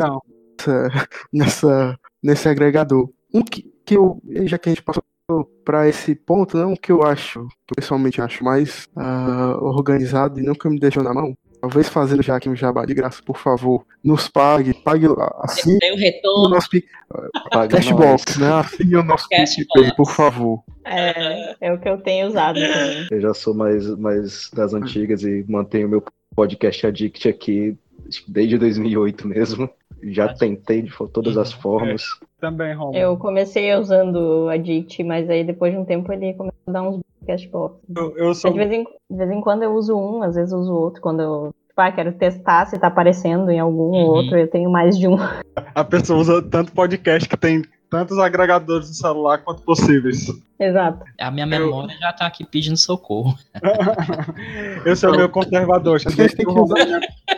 [0.57, 3.09] nessa, nessa, nesse agregador.
[3.33, 5.03] Um que, que eu, já que a gente passou
[5.65, 10.43] para esse ponto, não que eu acho, que eu pessoalmente acho mais ah, organizado e
[10.43, 11.35] não que me deixou na mão.
[11.59, 15.07] Talvez fazendo já aqui um jabá de graça, por favor, nos pague, pague
[15.41, 16.49] assim Tem o o retorno.
[16.51, 16.85] nosso Pic-
[17.51, 18.37] Paga Cashbox, nós.
[18.37, 18.51] né?
[18.59, 19.27] Assine o nosso.
[19.27, 20.63] PicPay, por favor.
[20.85, 23.07] é, é o que eu tenho usado também.
[23.11, 26.03] Eu já sou mais, mais das antigas e mantenho meu
[26.35, 27.75] podcast Addict aqui
[28.27, 29.67] desde 2008 mesmo.
[30.03, 32.03] Já tentei de todas as formas.
[32.39, 32.97] Também, Romulo.
[32.97, 36.83] Eu comecei usando o Addict, mas aí depois de um tempo ele começou a dar
[36.83, 37.75] uns cashbox.
[37.95, 40.51] Eu, eu sou De vez, em, de vez em quando eu uso um, às vezes
[40.53, 41.01] eu uso outro.
[41.01, 44.15] Quando eu tipo, ah, quero testar se tá aparecendo em algum ou Uhum.
[44.17, 45.15] outro, eu tenho mais de um.
[45.75, 50.27] a pessoa usa tanto podcast que tem tantos agregadores no celular quanto possíveis.
[50.59, 51.05] Exato.
[51.19, 53.33] A minha memória já tá aqui pedindo socorro.
[54.85, 55.95] Eu sou meio conservador.
[55.95, 56.75] Acho que a gente tem que usar.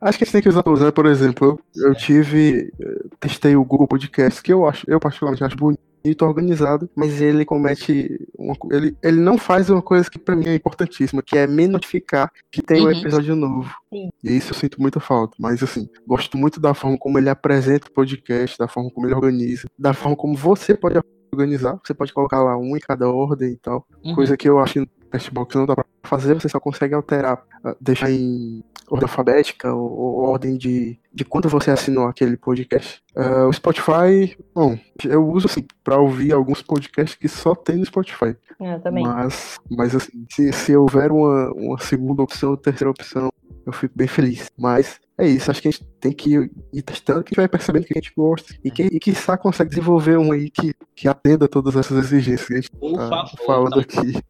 [0.00, 0.90] Acho que a gente tem que usar todos, né?
[0.90, 2.72] Por exemplo, eu, eu tive.
[2.80, 5.78] eh, Testei o Google Podcast, que eu acho, eu particularmente acho bonito,
[6.22, 8.26] organizado, mas ele comete.
[8.38, 11.66] Uma, ele, ele não faz uma coisa que pra mim é importantíssima, que é me
[11.66, 12.90] notificar que tem um Uhum.
[12.92, 13.70] episódio novo.
[13.92, 14.10] Sim.
[14.22, 15.34] E isso eu sinto muita falta.
[15.38, 19.14] Mas assim, gosto muito da forma como ele apresenta o podcast, da forma como ele
[19.14, 20.98] organiza, da forma como você pode
[21.32, 21.78] organizar.
[21.84, 23.86] Você pode colocar lá um em cada ordem e tal.
[24.04, 24.14] Uhum.
[24.14, 27.42] Coisa que eu acho que no Cashbox não dá pra fazer, você só consegue alterar,
[27.64, 33.02] ah, deixar em ordem alfabética ou, ou ordem de, de quando você assinou aquele podcast.
[33.16, 37.86] Ah, o Spotify, bom, eu uso assim pra ouvir alguns podcasts que só tem no
[37.86, 38.36] Spotify.
[38.60, 39.04] Eu também.
[39.04, 43.30] Mas, mas assim, se, se houver uma, uma segunda opção ou terceira opção,
[43.66, 44.50] eu fico bem feliz.
[44.58, 47.48] Mas é isso, acho que a gente tem que ir, testando, que a gente vai
[47.48, 48.54] percebendo que a gente gosta.
[48.64, 52.46] E que, e que só consegue desenvolver um aí que, que atenda todas essas exigências
[52.46, 54.24] que a gente Por tá favor, falando estamos aqui.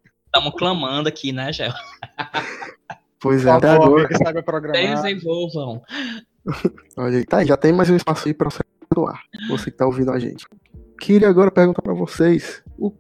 [0.52, 1.72] Clamando aqui, né, Gel?
[3.24, 4.06] Pois é, até agora.
[4.72, 5.80] Desenvolvam.
[6.94, 8.60] Olha aí, tá aí, já tem mais um espaço aí pra você
[8.94, 9.18] doar.
[9.48, 10.46] Você que tá ouvindo a gente.
[11.00, 12.62] Queria agora perguntar pra vocês.
[12.78, 12.92] O,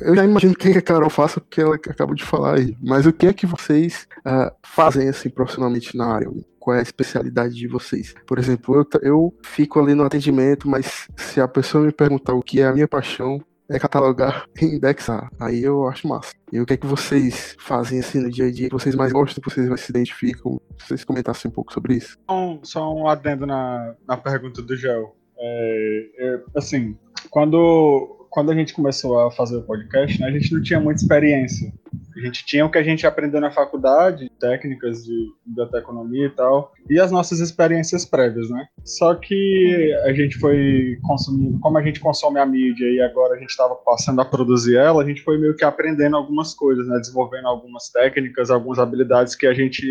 [0.00, 2.76] eu já imagino o que a Carol faça, porque ela acabou de falar aí.
[2.82, 6.30] Mas o que é que vocês ah, fazem assim profissionalmente na área?
[6.58, 8.14] Qual é a especialidade de vocês?
[8.26, 12.42] Por exemplo, eu, eu fico ali no atendimento, mas se a pessoa me perguntar o
[12.42, 15.30] que é a minha paixão, é catalogar e indexar.
[15.38, 16.32] Aí eu acho massa.
[16.52, 18.68] E o que é que vocês fazem assim no dia a dia?
[18.70, 20.60] Vocês mais gostam, vocês mais se identificam?
[20.78, 22.16] Se vocês comentassem um pouco sobre isso.
[22.30, 25.16] Um, só um adendo na, na pergunta do Gel.
[25.38, 26.96] É, é, assim,
[27.30, 31.02] quando, quando a gente começou a fazer o podcast, né, a gente não tinha muita
[31.02, 31.72] experiência.
[32.16, 36.72] A gente tinha o que a gente aprendeu na faculdade, técnicas de biblioteconomia e tal,
[36.88, 38.66] e as nossas experiências prévias, né?
[38.84, 43.38] Só que a gente foi consumindo, como a gente consome a mídia e agora a
[43.38, 46.98] gente estava passando a produzir ela, a gente foi meio que aprendendo algumas coisas, né?
[46.98, 49.86] Desenvolvendo algumas técnicas, algumas habilidades que a gente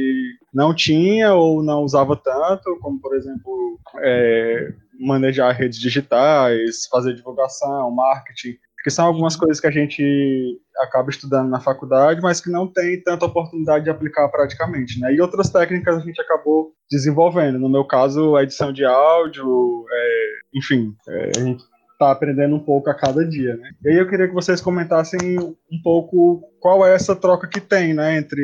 [0.52, 7.92] não tinha ou não usava tanto, como por exemplo é, manejar redes digitais, fazer divulgação,
[7.92, 12.68] marketing, que são algumas coisas que a gente acaba estudando na faculdade, mas que não
[12.68, 15.12] tem tanta oportunidade de aplicar praticamente, né?
[15.12, 17.58] E outras técnicas a gente acabou desenvolvendo.
[17.58, 22.60] No meu caso, a edição de áudio, é, enfim, é, a gente está aprendendo um
[22.60, 23.72] pouco a cada dia, né?
[23.84, 27.92] E aí eu queria que vocês comentassem um pouco qual é essa troca que tem,
[27.92, 28.44] né, entre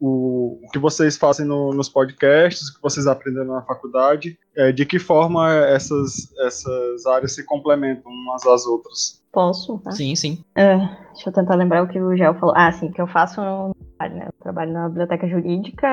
[0.00, 4.72] o, o que vocês fazem no, nos podcasts, o que vocês aprenderam na faculdade, é,
[4.72, 9.25] de que forma essas, essas áreas se complementam umas às outras.
[9.36, 9.78] Posso?
[9.80, 9.90] Tá?
[9.90, 10.42] Sim, sim.
[10.54, 10.78] É,
[11.12, 12.54] deixa eu tentar lembrar o que o Gel falou.
[12.56, 14.28] Ah, sim, que eu faço no trabalho, né?
[14.28, 15.86] Eu trabalho na biblioteca jurídica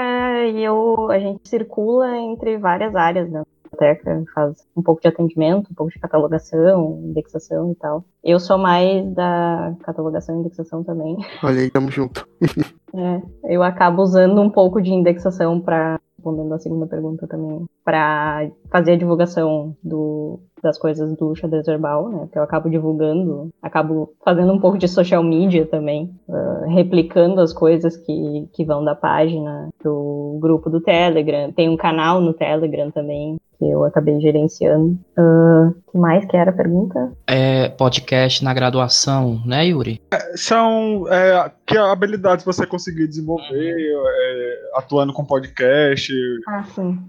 [0.48, 5.70] e eu, a gente circula entre várias áreas da biblioteca, faz um pouco de atendimento,
[5.70, 8.06] um pouco de catalogação, indexação e tal.
[8.24, 11.18] Eu sou mais da catalogação e indexação também.
[11.44, 12.26] Olha aí, tamo junto.
[12.96, 18.52] É, eu acabo usando um pouco de indexação para respondendo a segunda pergunta também, para
[18.70, 22.20] fazer a divulgação do das coisas do xadrez verbal, né?
[22.22, 27.54] Porque eu acabo divulgando, acabo fazendo um pouco de social media também, uh, replicando as
[27.54, 31.52] coisas que, que vão da página do grupo do Telegram.
[31.52, 34.98] Tem um canal no Telegram também que eu acabei gerenciando.
[35.18, 37.12] O uh, que mais que era a pergunta?
[37.28, 40.02] É podcast na graduação, né, Yuri?
[40.12, 46.12] É, são é, que habilidades você conseguiu desenvolver é, atuando com podcast?
[46.48, 47.00] Ah, sim.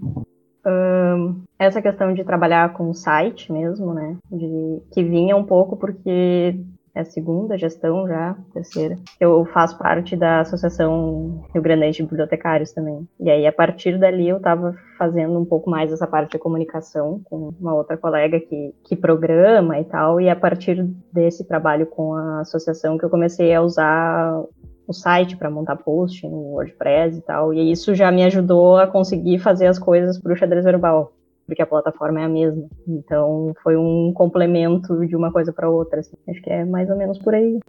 [0.67, 4.17] Um, essa questão de trabalhar com o site mesmo, né?
[4.31, 6.59] De, que vinha um pouco porque
[6.95, 8.97] é a segunda gestão já, terceira.
[9.19, 13.07] Eu faço parte da Associação Rio Grande de Bibliotecários também.
[13.19, 17.21] E aí, a partir dali, eu estava fazendo um pouco mais essa parte de comunicação
[17.25, 20.21] com uma outra colega que, que programa e tal.
[20.21, 24.45] E a partir desse trabalho com a associação que eu comecei a usar
[24.87, 27.55] o site para montar post no WordPress e tal.
[27.55, 31.13] E isso já me ajudou a conseguir fazer as coisas para o xadrez verbal
[31.47, 32.69] porque a plataforma é a mesma.
[32.87, 36.01] Então foi um complemento de uma coisa para outra.
[36.01, 36.17] Assim.
[36.29, 37.61] Acho que é mais ou menos por aí.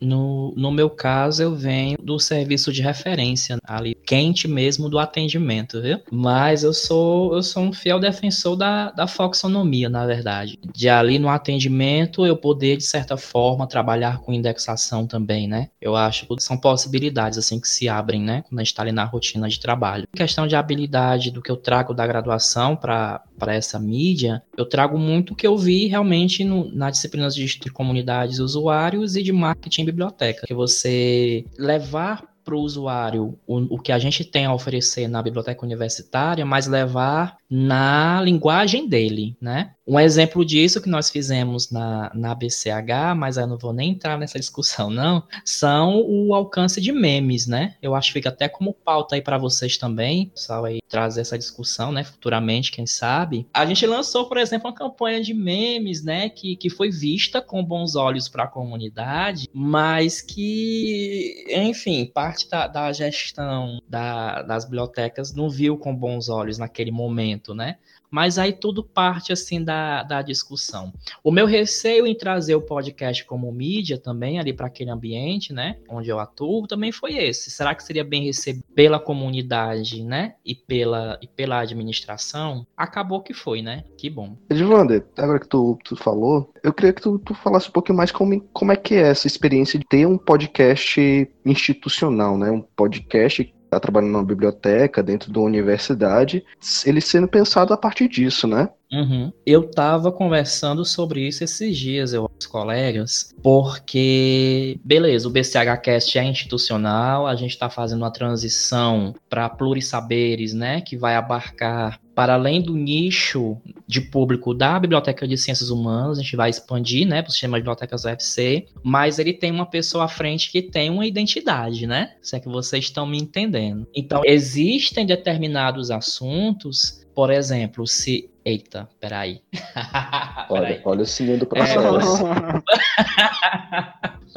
[0.00, 5.80] No, no meu caso, eu venho do serviço de referência, ali, quente mesmo do atendimento,
[5.80, 6.00] viu?
[6.10, 10.58] Mas eu sou eu sou um fiel defensor da, da foxonomia, na verdade.
[10.74, 15.68] De ali no atendimento eu poder, de certa forma, trabalhar com indexação também, né?
[15.80, 18.42] Eu acho que são possibilidades, assim, que se abrem, né?
[18.48, 20.06] Quando a gente está ali na rotina de trabalho.
[20.14, 24.64] Em questão de habilidade do que eu trago da graduação para para essa mídia, eu
[24.64, 29.22] trago muito o que eu vi realmente no, nas disciplinas de, de comunidades usuários e
[29.22, 30.46] de marketing biblioteca.
[30.46, 35.66] Que você levar para o usuário o, que a gente tem a oferecer na biblioteca
[35.66, 39.72] universitária, mas levar na linguagem dele, né?
[39.86, 44.18] Um exemplo disso que nós fizemos na, na BCH, mas eu não vou nem entrar
[44.18, 47.76] nessa discussão, não, são o alcance de memes, né?
[47.80, 51.38] Eu acho que fica até como pauta aí para vocês também, pessoal aí trazer essa
[51.38, 52.02] discussão, né?
[52.02, 53.46] Futuramente, quem sabe.
[53.54, 56.28] A gente lançou, por exemplo, uma campanha de memes, né?
[56.28, 62.66] Que, que foi vista com bons olhos para a comunidade, mas que, enfim, parte da,
[62.66, 67.78] da gestão da, das bibliotecas não viu com bons olhos naquele momento, né?
[68.10, 70.92] Mas aí tudo parte assim da, da discussão.
[71.22, 75.78] O meu receio em trazer o podcast como mídia também ali para aquele ambiente, né,
[75.88, 77.50] onde eu atuo, também foi esse.
[77.50, 82.66] Será que seria bem recebido pela comunidade, né, e pela e pela administração?
[82.76, 83.84] Acabou que foi, né?
[83.96, 84.36] Que bom.
[84.50, 88.10] Edvander, agora que tu, tu falou, eu queria que tu, tu falasse um pouquinho mais
[88.10, 92.50] como, como é que é essa experiência de ter um podcast institucional, né?
[92.50, 96.44] Um podcast está trabalhando numa biblioteca dentro da universidade,
[96.84, 98.68] ele sendo pensado a partir disso, né?
[98.92, 99.32] Uhum.
[99.44, 106.24] Eu estava conversando sobre isso esses dias, eu os colegas, porque, beleza, o BCHcast é
[106.24, 112.62] institucional, a gente está fazendo uma transição para plurissaberes, né, que vai abarcar para além
[112.62, 117.28] do nicho de público da Biblioteca de Ciências Humanas, a gente vai expandir, né, para
[117.28, 121.06] o sistema de bibliotecas UFC, mas ele tem uma pessoa à frente que tem uma
[121.06, 122.14] identidade, né?
[122.22, 123.86] Se é que vocês estão me entendendo.
[123.94, 129.42] Então, existem determinados assuntos, por exemplo, se Eita, peraí.
[130.48, 130.80] olha, peraí.
[130.84, 132.26] olha o segundo processo.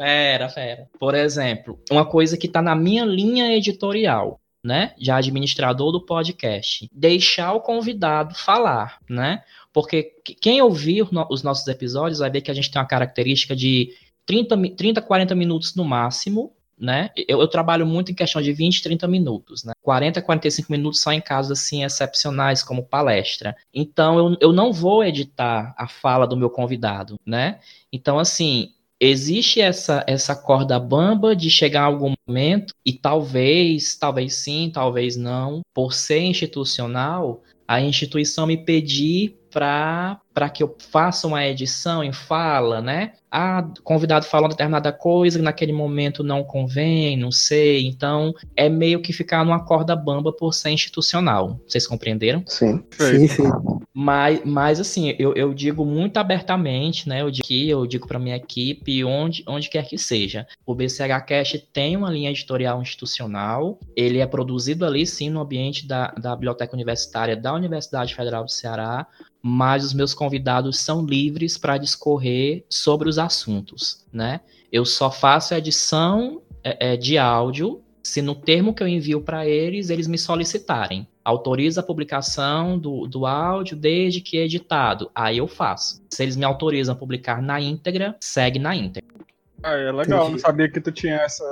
[0.02, 0.32] É...
[0.36, 0.88] fera, fera.
[0.98, 4.94] Por exemplo, uma coisa que está na minha linha editorial, né?
[4.98, 6.88] De administrador do podcast.
[6.92, 9.42] Deixar o convidado falar, né?
[9.72, 13.94] Porque quem ouvir os nossos episódios vai ver que a gente tem uma característica de
[14.26, 17.10] 30, 30 40 minutos no máximo né?
[17.28, 19.72] Eu, eu, trabalho muito em questão de 20, 30 minutos, né?
[19.82, 23.54] 40, 45 minutos só em casos assim excepcionais, como palestra.
[23.72, 27.60] Então eu, eu não vou editar a fala do meu convidado, né?
[27.92, 34.34] Então, assim, existe essa, essa corda bamba de chegar a algum momento e talvez, talvez
[34.34, 41.44] sim, talvez não, por ser institucional, a instituição me pedir para que eu faça uma
[41.46, 43.12] edição em fala, né?
[43.30, 47.86] Ah, convidado falou determinada coisa, naquele momento não convém, não sei.
[47.86, 51.60] Então, é meio que ficar numa corda bamba por ser institucional.
[51.66, 52.42] Vocês compreenderam?
[52.46, 52.82] Sim.
[52.98, 53.50] Sim, sim.
[53.92, 57.22] Mas, mas assim, eu, eu digo muito abertamente, né?
[57.22, 60.46] Eu digo aqui, eu digo para minha equipe, onde, onde quer que seja.
[60.64, 63.78] O BCHcast tem uma linha editorial institucional.
[63.96, 68.50] Ele é produzido ali, sim, no ambiente da, da Biblioteca Universitária da Universidade Federal do
[68.50, 69.06] Ceará
[69.42, 74.40] mas os meus convidados são livres para discorrer sobre os assuntos, né?
[74.70, 79.46] Eu só faço edição é, é, de áudio se no termo que eu envio para
[79.46, 81.08] eles, eles me solicitarem.
[81.24, 85.10] Autoriza a publicação do, do áudio desde que é editado.
[85.14, 86.02] Aí eu faço.
[86.10, 89.14] Se eles me autorizam a publicar na íntegra, segue na íntegra.
[89.62, 90.32] Ah, é legal, Entendi.
[90.32, 91.44] não sabia que tu tinha essa.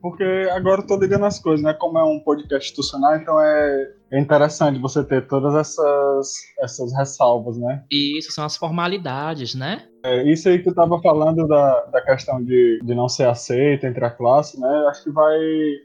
[0.00, 1.74] Porque agora eu tô ligando as coisas, né?
[1.74, 7.58] Como é um podcast institucional, então é é interessante você ter todas essas, essas ressalvas,
[7.58, 7.84] né?
[7.90, 9.88] E isso são as formalidades, né?
[10.06, 13.86] É, isso aí que tu estava falando da, da questão de, de não ser aceito
[13.86, 14.86] entre a classe, né?
[14.88, 15.36] Acho que vai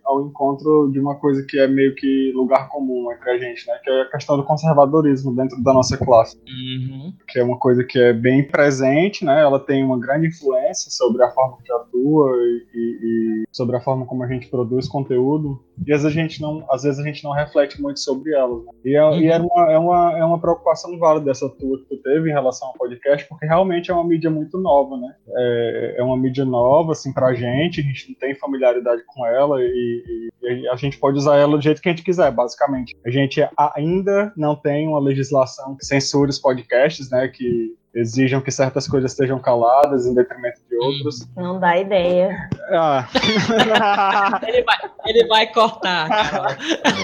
[0.06, 3.80] ao encontro de uma coisa que é meio que lugar comum entre a gente, né?
[3.84, 6.38] Que é a questão do conservadorismo dentro da nossa classe.
[6.38, 7.14] Uhum.
[7.28, 9.42] Que é uma coisa que é bem presente, né?
[9.42, 13.82] Ela tem uma grande influência sobre a forma que atua e, e, e sobre a
[13.82, 15.60] forma como a gente produz conteúdo.
[15.86, 18.64] E às vezes a gente não, às vezes a gente não reflete muito sobre elas.
[18.66, 18.72] Né?
[18.86, 19.20] E, é, uhum.
[19.20, 22.34] e é, uma, é, uma, é uma preocupação válida essa tua que tu teve em
[22.34, 25.16] relação ao podcast, porque realmente é uma mídia muito nova, né?
[25.30, 29.62] É, é uma mídia nova, assim, pra gente, a gente não tem familiaridade com ela
[29.62, 32.96] e, e, a gente pode usar ela do jeito que a gente quiser, basicamente.
[33.06, 33.42] A gente
[33.76, 37.28] ainda não tem uma legislação que censure os podcasts, né?
[37.28, 41.28] Que exijam que certas coisas estejam caladas em detrimento de outros.
[41.36, 42.50] Não dá ideia.
[42.70, 43.08] Ah.
[44.48, 46.08] ele, vai, ele vai cortar.
[46.08, 46.58] Cara.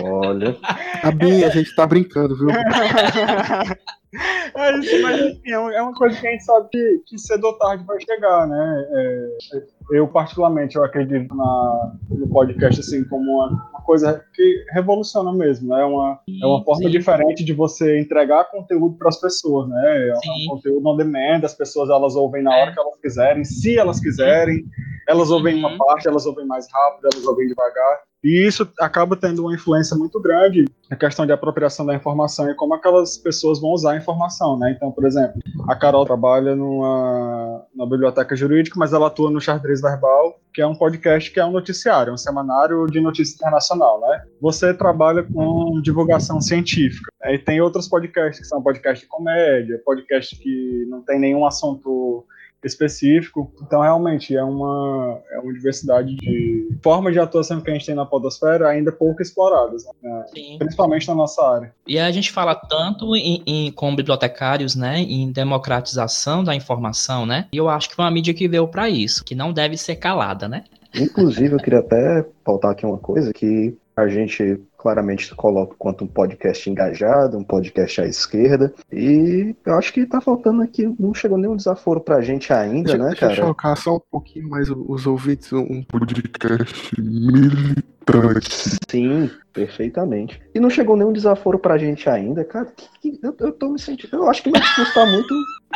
[0.03, 0.55] Olha.
[1.03, 2.47] A Bia, a gente tá brincando, viu?
[4.55, 7.45] É isso, mas enfim, é, é uma coisa que a gente sabe que, que cedo
[7.45, 8.85] ou tarde vai chegar, né?
[8.89, 9.38] É,
[9.91, 15.69] eu, particularmente, eu acredito na, no podcast assim como uma, uma coisa que revoluciona mesmo,
[15.69, 15.81] né?
[15.81, 16.89] É uma, sim, é uma forma sim.
[16.89, 20.09] diferente de você entregar conteúdo para as pessoas, né?
[20.09, 23.77] É um conteúdo on demand, as pessoas elas ouvem na hora que elas quiserem, se
[23.77, 24.65] elas quiserem,
[25.07, 25.77] elas ouvem uma uhum.
[25.77, 28.07] parte, elas ouvem mais rápido, elas ouvem devagar.
[28.24, 32.55] E isso acaba tendo uma influência muito grande na questão de apropriação da informação e
[32.55, 34.74] como aquelas pessoas vão usar a informação, né?
[34.76, 39.82] Então, por exemplo, a Carol trabalha numa, numa biblioteca jurídica, mas ela atua no Xadrez
[39.82, 44.24] Verbal, que é um podcast que é um noticiário, um semanário de notícia internacional, né?
[44.41, 47.11] Você trabalha com divulgação científica.
[47.22, 47.38] Né?
[47.38, 52.26] Tem outros podcasts que são podcasts de comédia, podcasts que não tem nenhum assunto
[52.64, 53.51] específico.
[53.62, 57.95] Então, realmente, é uma, é uma diversidade de formas de atuação que a gente tem
[57.95, 60.26] na podosfera ainda pouco exploradas, né?
[60.58, 61.74] principalmente na nossa área.
[61.88, 67.47] E a gente fala tanto em, em, com bibliotecários, né, em democratização da informação, né?
[67.51, 69.95] E eu acho que foi uma mídia que veio para isso, que não deve ser
[69.95, 70.64] calada, né?
[70.95, 76.07] Inclusive, eu queria até pautar aqui uma coisa que a gente claramente coloca quanto um
[76.07, 78.73] podcast engajado, um podcast à esquerda.
[78.91, 82.97] E eu acho que tá faltando aqui, não chegou nenhum desaforo pra gente ainda, deixa,
[82.97, 83.34] né, deixa cara?
[83.34, 87.97] Deixa eu chocar só um pouquinho mais os ouvintes, um podcast militante.
[88.89, 90.41] Sim, perfeitamente.
[90.55, 92.66] E não chegou nenhum desaforo pra gente ainda, cara.
[92.66, 94.16] Que, que, eu, eu tô me sentindo.
[94.16, 95.34] Eu acho que meu discurso tá muito.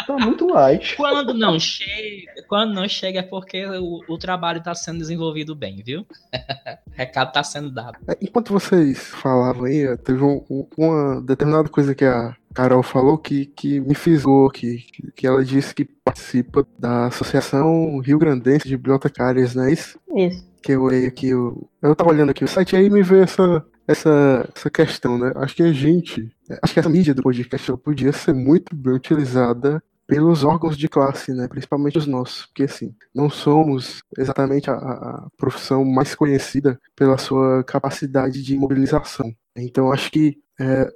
[0.08, 0.96] Tá muito light.
[0.96, 5.84] Quando não chega, quando não chega é porque o, o trabalho está sendo desenvolvido bem,
[5.86, 6.02] viu?
[6.02, 6.06] o
[6.96, 7.98] recado está sendo dado.
[8.08, 13.48] É, enquanto vocês falavam aí, teve um, uma determinada coisa que a Carol falou que,
[13.48, 19.56] que me fisgou, que, que ela disse que participa da Associação Rio Grandense de Bibliotecárias,
[19.56, 20.00] não é isso?
[20.16, 20.51] Isso.
[20.62, 23.66] Que eu olhei aqui, eu, eu tava olhando aqui o site aí me veio essa,
[23.88, 25.32] essa, essa questão, né?
[25.36, 26.32] Acho que a gente,
[26.62, 31.34] acho que essa mídia do podcast podia ser muito bem utilizada pelos órgãos de classe,
[31.34, 31.48] né?
[31.48, 37.64] Principalmente os nossos, porque assim, não somos exatamente a, a profissão mais conhecida pela sua
[37.64, 39.34] capacidade de mobilização.
[39.56, 40.92] Então acho que é,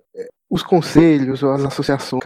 [0.49, 2.21] os conselhos ou as associações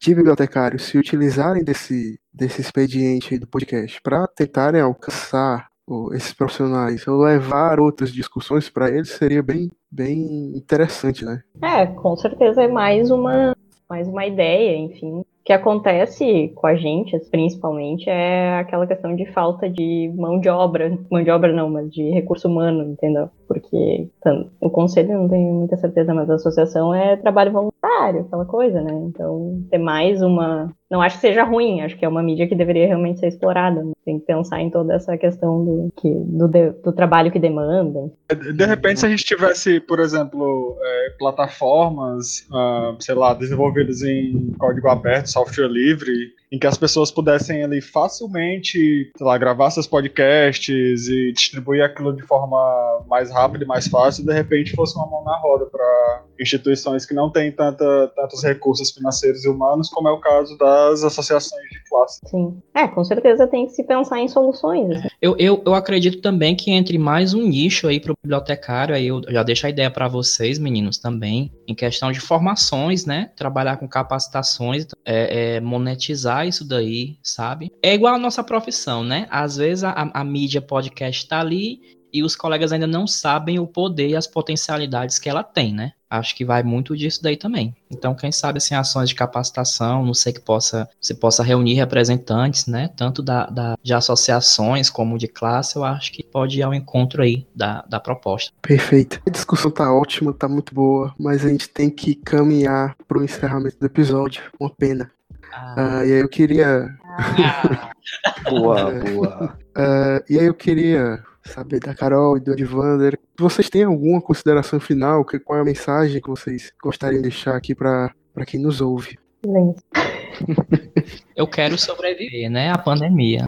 [0.00, 5.68] de bibliotecários se utilizarem desse, desse expediente do podcast para tentarem alcançar
[6.12, 11.42] esses profissionais ou levar outras discussões para eles seria bem, bem interessante, né?
[11.62, 13.54] É, com certeza é mais uma,
[13.88, 19.68] mais uma ideia, enfim, que acontece com a gente, principalmente, é aquela questão de falta
[19.68, 20.98] de mão de obra.
[21.10, 23.28] Mão de obra não, mas de recurso humano, entendeu?
[23.46, 28.46] Porque tanto, o conselho não tenho muita certeza, mas a associação é trabalho voluntário, aquela
[28.46, 28.94] coisa, né?
[29.06, 30.72] Então, ter mais uma.
[30.90, 33.82] Não acho que seja ruim, acho que é uma mídia que deveria realmente ser explorada.
[33.82, 33.92] Né?
[34.04, 38.10] Tem que pensar em toda essa questão do, que, do, de, do trabalho que demanda.
[38.54, 44.52] De repente, se a gente tivesse, por exemplo, é, plataformas, uh, sei lá, desenvolvidas em
[44.58, 46.12] código aberto, software livre,
[46.54, 52.14] em que as pessoas pudessem ali facilmente, sei lá, gravar seus podcasts e distribuir aquilo
[52.14, 56.22] de forma mais rápida e mais fácil, de repente fosse uma mão na roda para
[56.38, 61.02] instituições que não têm tanta, tantos recursos financeiros e humanos, como é o caso das
[61.02, 62.20] associações de classe.
[62.26, 62.62] Sim.
[62.72, 64.96] É, com certeza tem que se pensar em soluções.
[64.96, 65.08] Assim.
[65.20, 69.08] Eu, eu, eu acredito também que entre mais um nicho aí para o bibliotecário, aí
[69.08, 73.30] eu já deixo a ideia para vocês, meninos, também, em questão de formações, né?
[73.36, 77.70] Trabalhar com capacitações, é, é monetizar isso daí, sabe?
[77.82, 79.26] É igual a nossa profissão, né?
[79.30, 81.80] Às vezes a, a mídia podcast tá ali
[82.14, 85.92] e os colegas ainda não sabem o poder e as potencialidades que ela tem, né?
[86.08, 87.74] Acho que vai muito disso daí também.
[87.90, 92.66] Então, quem sabe, assim, ações de capacitação, não sei que possa, você possa reunir representantes,
[92.66, 92.88] né?
[92.96, 97.20] Tanto da, da, de associações como de classe, eu acho que pode ir ao encontro
[97.20, 98.52] aí da, da proposta.
[98.62, 99.20] Perfeito.
[99.26, 103.76] A discussão tá ótima, tá muito boa, mas a gente tem que caminhar pro encerramento
[103.80, 104.40] do episódio.
[104.60, 105.10] Uma pena.
[105.54, 106.00] Ah.
[106.02, 106.88] Uh, e aí eu queria.
[107.04, 107.92] Ah.
[108.50, 109.58] boa, boa.
[109.76, 113.18] Uh, e aí eu queria saber da Carol e do Edvander.
[113.38, 115.24] Vocês têm alguma consideração final?
[115.24, 118.12] Que, qual é a mensagem que vocês gostariam de deixar aqui para
[118.46, 119.18] quem nos ouve?
[121.36, 122.72] Eu quero sobreviver, né?
[122.72, 123.46] A pandemia.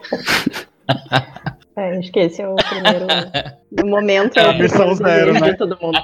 [1.76, 3.06] É, acho que esse é o primeiro.
[3.70, 5.54] No momento, é a missão zero, né?
[5.54, 5.98] todo mundo.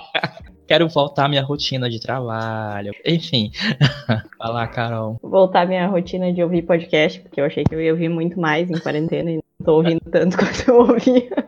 [0.72, 2.94] Quero voltar à minha rotina de trabalho.
[3.04, 3.50] Enfim.
[4.38, 5.20] Falar, Carol.
[5.22, 8.40] Voltar à minha rotina de ouvir podcast, porque eu achei que eu ia ouvir muito
[8.40, 11.46] mais em quarentena e não tô ouvindo tanto quanto eu ouvia.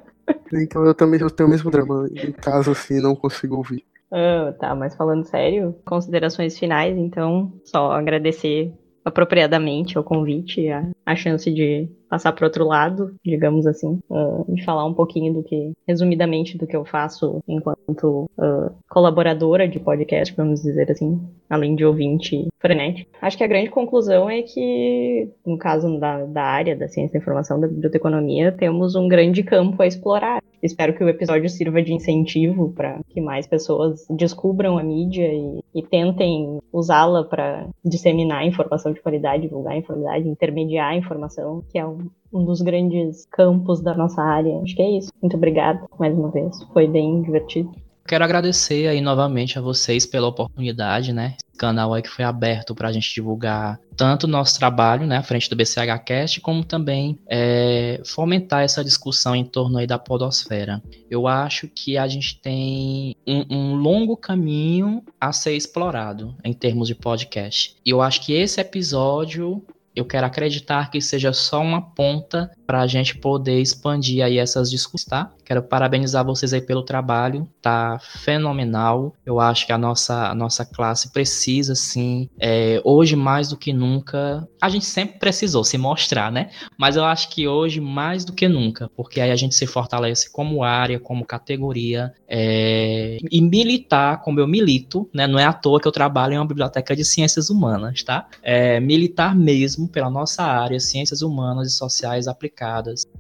[0.53, 2.07] Então eu também eu tenho o mesmo drama.
[2.15, 3.83] Em casa, assim, não consigo ouvir.
[4.11, 11.17] Oh, tá, mas falando sério, considerações finais, então, só agradecer apropriadamente o convite, a, a
[11.17, 16.57] chance de passar para outro lado, digamos assim, uh, falar um pouquinho do que, resumidamente,
[16.57, 22.47] do que eu faço enquanto uh, colaboradora de podcast, vamos dizer assim, além de ouvinte
[22.61, 23.11] frenético.
[23.21, 27.19] Acho que a grande conclusão é que, no caso da, da área da ciência da
[27.19, 30.41] informação, da biblioteconomia, temos um grande campo a explorar.
[30.65, 35.61] Espero que o episódio sirva de incentivo para que mais pessoas descubram a mídia e,
[35.75, 41.87] e tentem usá-la para disseminar informação de qualidade, divulgar informação, intermediar a informação, que é
[41.87, 44.59] um um dos grandes campos da nossa área.
[44.59, 45.13] Acho que é isso.
[45.23, 46.61] Muito obrigada mais uma vez.
[46.73, 47.71] Foi bem divertido.
[48.07, 51.37] Quero agradecer aí novamente a vocês pela oportunidade, né?
[51.39, 55.19] Esse canal aí que foi aberto para a gente divulgar tanto o nosso trabalho, né,
[55.19, 60.83] à frente do BCHcast, como também é, fomentar essa discussão em torno aí da podosfera.
[61.09, 66.89] Eu acho que a gente tem um, um longo caminho a ser explorado em termos
[66.89, 67.77] de podcast.
[67.87, 72.81] E eu acho que esse episódio eu quero acreditar que seja só uma ponta para
[72.81, 75.33] a gente poder expandir aí essas discussões, tá?
[75.45, 79.15] Quero parabenizar vocês aí pelo trabalho, tá fenomenal.
[79.25, 83.73] Eu acho que a nossa, a nossa classe precisa, sim, é, hoje mais do que
[83.73, 84.49] nunca.
[84.61, 86.51] A gente sempre precisou se mostrar, né?
[86.79, 90.33] Mas eu acho que hoje mais do que nunca, porque aí a gente se fortalece
[90.33, 95.27] como área, como categoria, é, e militar, como eu milito, né?
[95.27, 98.27] Não é à toa que eu trabalho em uma biblioteca de ciências humanas, tá?
[98.43, 102.54] É, militar mesmo pela nossa área, ciências humanas e sociais aplicadas,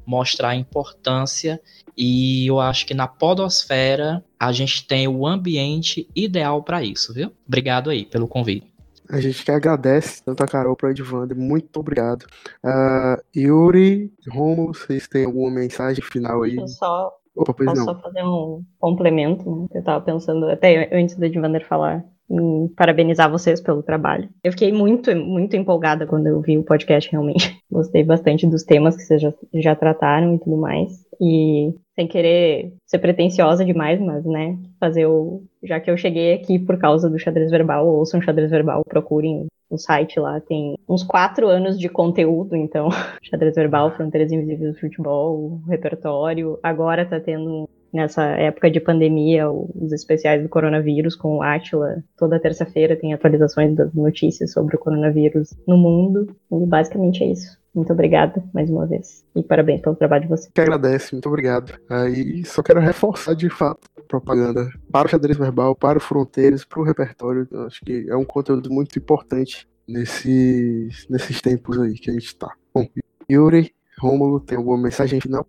[0.07, 1.61] mostrar a importância
[1.97, 7.32] e eu acho que na podosfera a gente tem o ambiente ideal para isso, viu?
[7.47, 8.74] Obrigado aí pelo convite.
[9.09, 12.22] A gente que agradece tanto a Carol para o Edvander, muito obrigado.
[12.64, 16.57] Uh, Yuri, Romulo, vocês têm alguma mensagem final aí?
[16.57, 17.95] Eu só, Opa, pois posso não.
[17.95, 19.66] só fazer um complemento, né?
[19.74, 24.28] Eu estava pensando, até antes do Edvander falar, em parabenizar vocês pelo trabalho.
[24.42, 27.56] Eu fiquei muito, muito empolgada quando eu vi o podcast, realmente.
[27.70, 31.04] Gostei bastante dos temas que vocês já, já trataram e tudo mais.
[31.20, 35.42] E sem querer ser pretensiosa demais, mas, né, fazer o.
[35.62, 39.78] Já que eu cheguei aqui por causa do xadrez verbal, ouçam xadrez verbal, procurem o
[39.78, 42.88] site lá, tem uns quatro anos de conteúdo, então,
[43.22, 46.58] xadrez verbal, Fronteiras Invisíveis do Futebol, o repertório.
[46.62, 52.03] Agora tá tendo, nessa época de pandemia, os especiais do coronavírus com o Atila.
[52.18, 56.34] Toda terça-feira tem atualizações das notícias sobre o coronavírus no mundo.
[56.51, 57.57] E basicamente é isso.
[57.72, 59.24] Muito obrigada mais uma vez.
[59.34, 60.51] E parabéns pelo trabalho de você.
[60.53, 61.78] Que agradece, muito obrigado.
[61.88, 66.64] Aí só quero reforçar de fato a propaganda para o xadrez verbal, para o Fronteiras,
[66.64, 67.47] para o repertório.
[67.51, 72.26] Eu acho que é um conteúdo muito importante nesses, nesses tempos aí que a gente
[72.26, 72.53] está.
[72.72, 72.86] Bom,
[73.30, 75.47] Yuri, Rômulo, tem alguma mensagem final?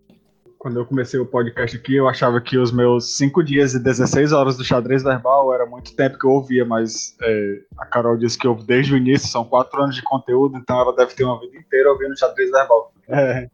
[0.66, 4.32] Quando eu comecei o podcast aqui, eu achava que os meus 5 dias e 16
[4.32, 8.36] horas do xadrez verbal era muito tempo que eu ouvia, mas é, a Carol disse
[8.36, 11.40] que eu, desde o início são 4 anos de conteúdo, então ela deve ter uma
[11.40, 12.92] vida inteira ouvindo xadrez verbal.
[13.08, 13.48] É.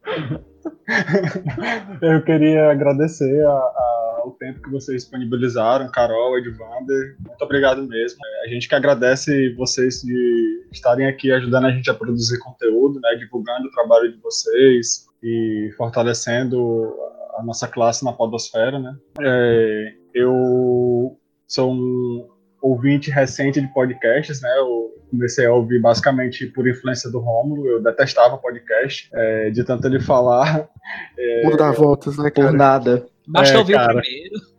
[2.01, 8.19] eu queria agradecer a, a, o tempo que vocês disponibilizaram, Carol, Edvander, muito obrigado mesmo.
[8.45, 13.15] A gente que agradece vocês de estarem aqui ajudando a gente a produzir conteúdo, né,
[13.19, 16.95] divulgando o trabalho de vocês, e fortalecendo
[17.37, 18.95] a nossa classe na podosfera, né?
[19.21, 21.17] É, eu
[21.47, 22.27] sou um
[22.61, 24.49] ouvinte recente de podcasts, né?
[24.57, 27.67] Eu comecei a ouvir basicamente por influência do Rômulo.
[27.67, 30.69] Eu detestava podcast, é, de tanto ele falar.
[31.17, 32.49] É, por dar voltas, né, cara?
[32.49, 33.05] Por nada.
[33.27, 33.97] Basta é, ouvir cara.
[33.97, 34.51] o primeiro.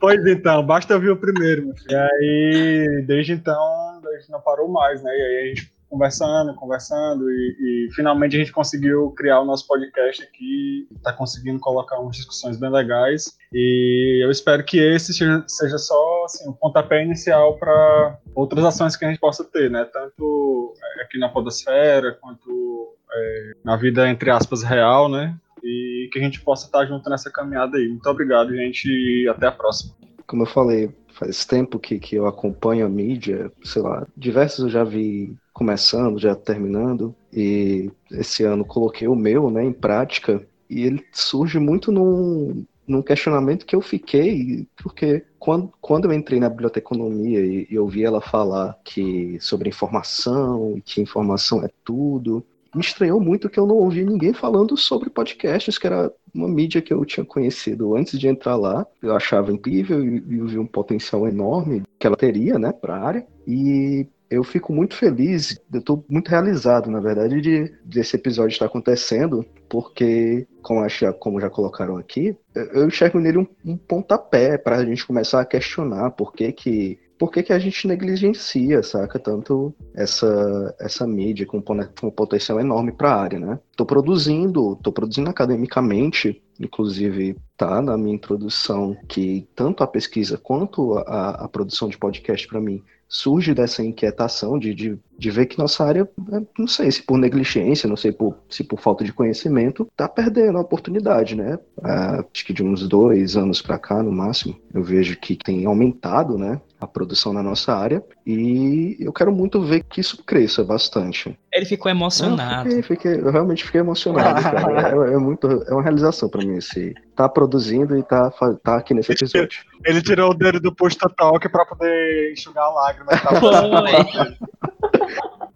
[0.00, 1.72] pois então, basta ouvir o primeiro.
[1.88, 5.10] E aí, desde então, a gente não parou mais, né?
[5.10, 9.66] E aí a gente conversando, conversando, e, e, finalmente a gente conseguiu criar o nosso
[9.66, 15.78] podcast aqui, está conseguindo colocar umas discussões bem legais, e eu espero que esse seja,
[15.78, 19.84] só assim, um pontapé inicial para outras ações que a gente possa ter, né?
[19.86, 25.34] Tanto aqui na Podosfera, quanto é, na vida, entre aspas, real, né?
[25.62, 27.88] E que a gente possa estar junto nessa caminhada aí.
[27.88, 29.94] Muito obrigado, gente, e até a próxima.
[30.26, 34.70] Como eu falei, faz tempo que, que eu acompanho a mídia, sei lá, diversos eu
[34.70, 40.40] já vi começando, já terminando, e esse ano coloquei o meu, né, em prática,
[40.70, 46.38] e ele surge muito num, num questionamento que eu fiquei, porque quando, quando eu entrei
[46.38, 52.82] na biblioteconomia e, e ouvi ela falar que sobre informação, que informação é tudo, me
[52.82, 56.92] estranhou muito que eu não ouvi ninguém falando sobre podcasts, que era uma mídia que
[56.92, 58.86] eu tinha conhecido antes de entrar lá.
[59.02, 63.04] Eu achava incrível e, e vi um potencial enorme que ela teria, né, para a
[63.04, 63.26] área.
[63.46, 68.66] E eu fico muito feliz, eu estou muito realizado, na verdade, de desse episódio estar
[68.66, 74.76] acontecendo, porque, como, acho, como já colocaram aqui, eu enxergo nele um, um pontapé para
[74.76, 79.18] a gente começar a questionar por que, que por que, que a gente negligencia, saca?
[79.18, 83.58] Tanto essa, essa mídia com, com potencial enorme para a área, né?
[83.76, 90.96] Tô produzindo, tô produzindo academicamente, inclusive tá na minha introdução que tanto a pesquisa quanto
[90.98, 95.58] a, a produção de podcast para mim surge dessa inquietação de, de, de, ver que
[95.58, 99.12] nossa área, é, não sei se por negligência, não sei por, se por falta de
[99.12, 101.58] conhecimento, tá perdendo a oportunidade, né?
[101.82, 105.64] É, acho que de uns dois anos para cá, no máximo, eu vejo que tem
[105.64, 106.60] aumentado, né?
[106.80, 111.36] A produção na nossa área e eu quero muito ver que isso cresça bastante.
[111.52, 112.68] Ele ficou emocionado.
[112.68, 114.58] Eu, fiquei, fiquei, eu realmente fiquei emocionado, cara.
[114.88, 118.30] É, é, muito, é uma realização para mim esse tá produzindo e tá,
[118.62, 119.64] tá aqui nesse episódio.
[119.84, 123.10] Ele tirou o dedo do post talk para poder enxugar a lágrima.
[123.10, 123.28] Tá?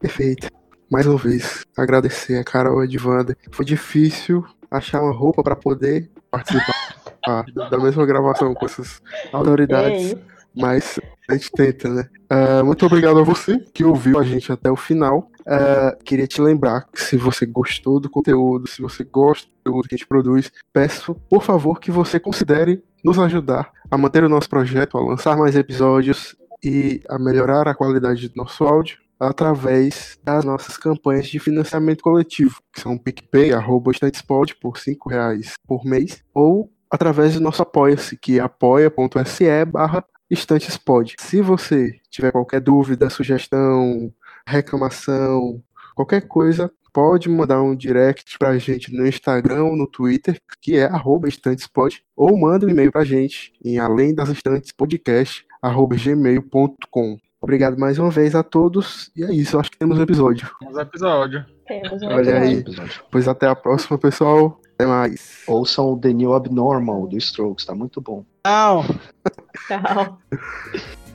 [0.01, 0.49] Perfeito.
[0.91, 3.37] Mais uma vez, agradecer a Carol Edvander.
[3.51, 9.01] Foi difícil achar uma roupa para poder participar da mesma gravação com essas
[9.33, 10.15] autoridades.
[10.55, 10.99] Mas
[11.29, 12.09] a gente tenta, né?
[12.31, 15.31] Uh, muito obrigado a você que ouviu a gente até o final.
[15.41, 19.89] Uh, queria te lembrar que se você gostou do conteúdo, se você gosta do conteúdo
[19.89, 24.29] que a gente produz, peço, por favor, que você considere nos ajudar a manter o
[24.29, 30.19] nosso projeto, a lançar mais episódios e a melhorar a qualidade do nosso áudio através
[30.25, 35.85] das nossas campanhas de financiamento coletivo, que são PicPay, arroba Estantespod, por R$ reais por
[35.85, 41.15] mês, ou através do nosso Apoia-se, que é apoia.se barra Estantespod.
[41.21, 44.11] Se você tiver qualquer dúvida, sugestão,
[44.47, 45.63] reclamação,
[45.95, 50.85] qualquer coisa, pode mandar um direct pra gente no Instagram ou no Twitter, que é
[50.85, 57.19] arroba estantespod, ou manda um e-mail pra gente em além das estantes podcast, arroba gmail.com.
[57.41, 59.11] Obrigado mais uma vez a todos.
[59.17, 60.49] E é isso, acho que temos um episódio.
[60.61, 61.45] Temos um episódio.
[61.67, 62.55] Temos um Olha aí.
[62.59, 63.03] Episódio.
[63.11, 64.61] Pois até a próxima, pessoal.
[64.75, 65.43] Até mais.
[65.47, 68.25] Ouçam o The New Abnormal do Strokes, tá muito bom.
[68.47, 68.85] Não!
[69.69, 70.19] Tchau.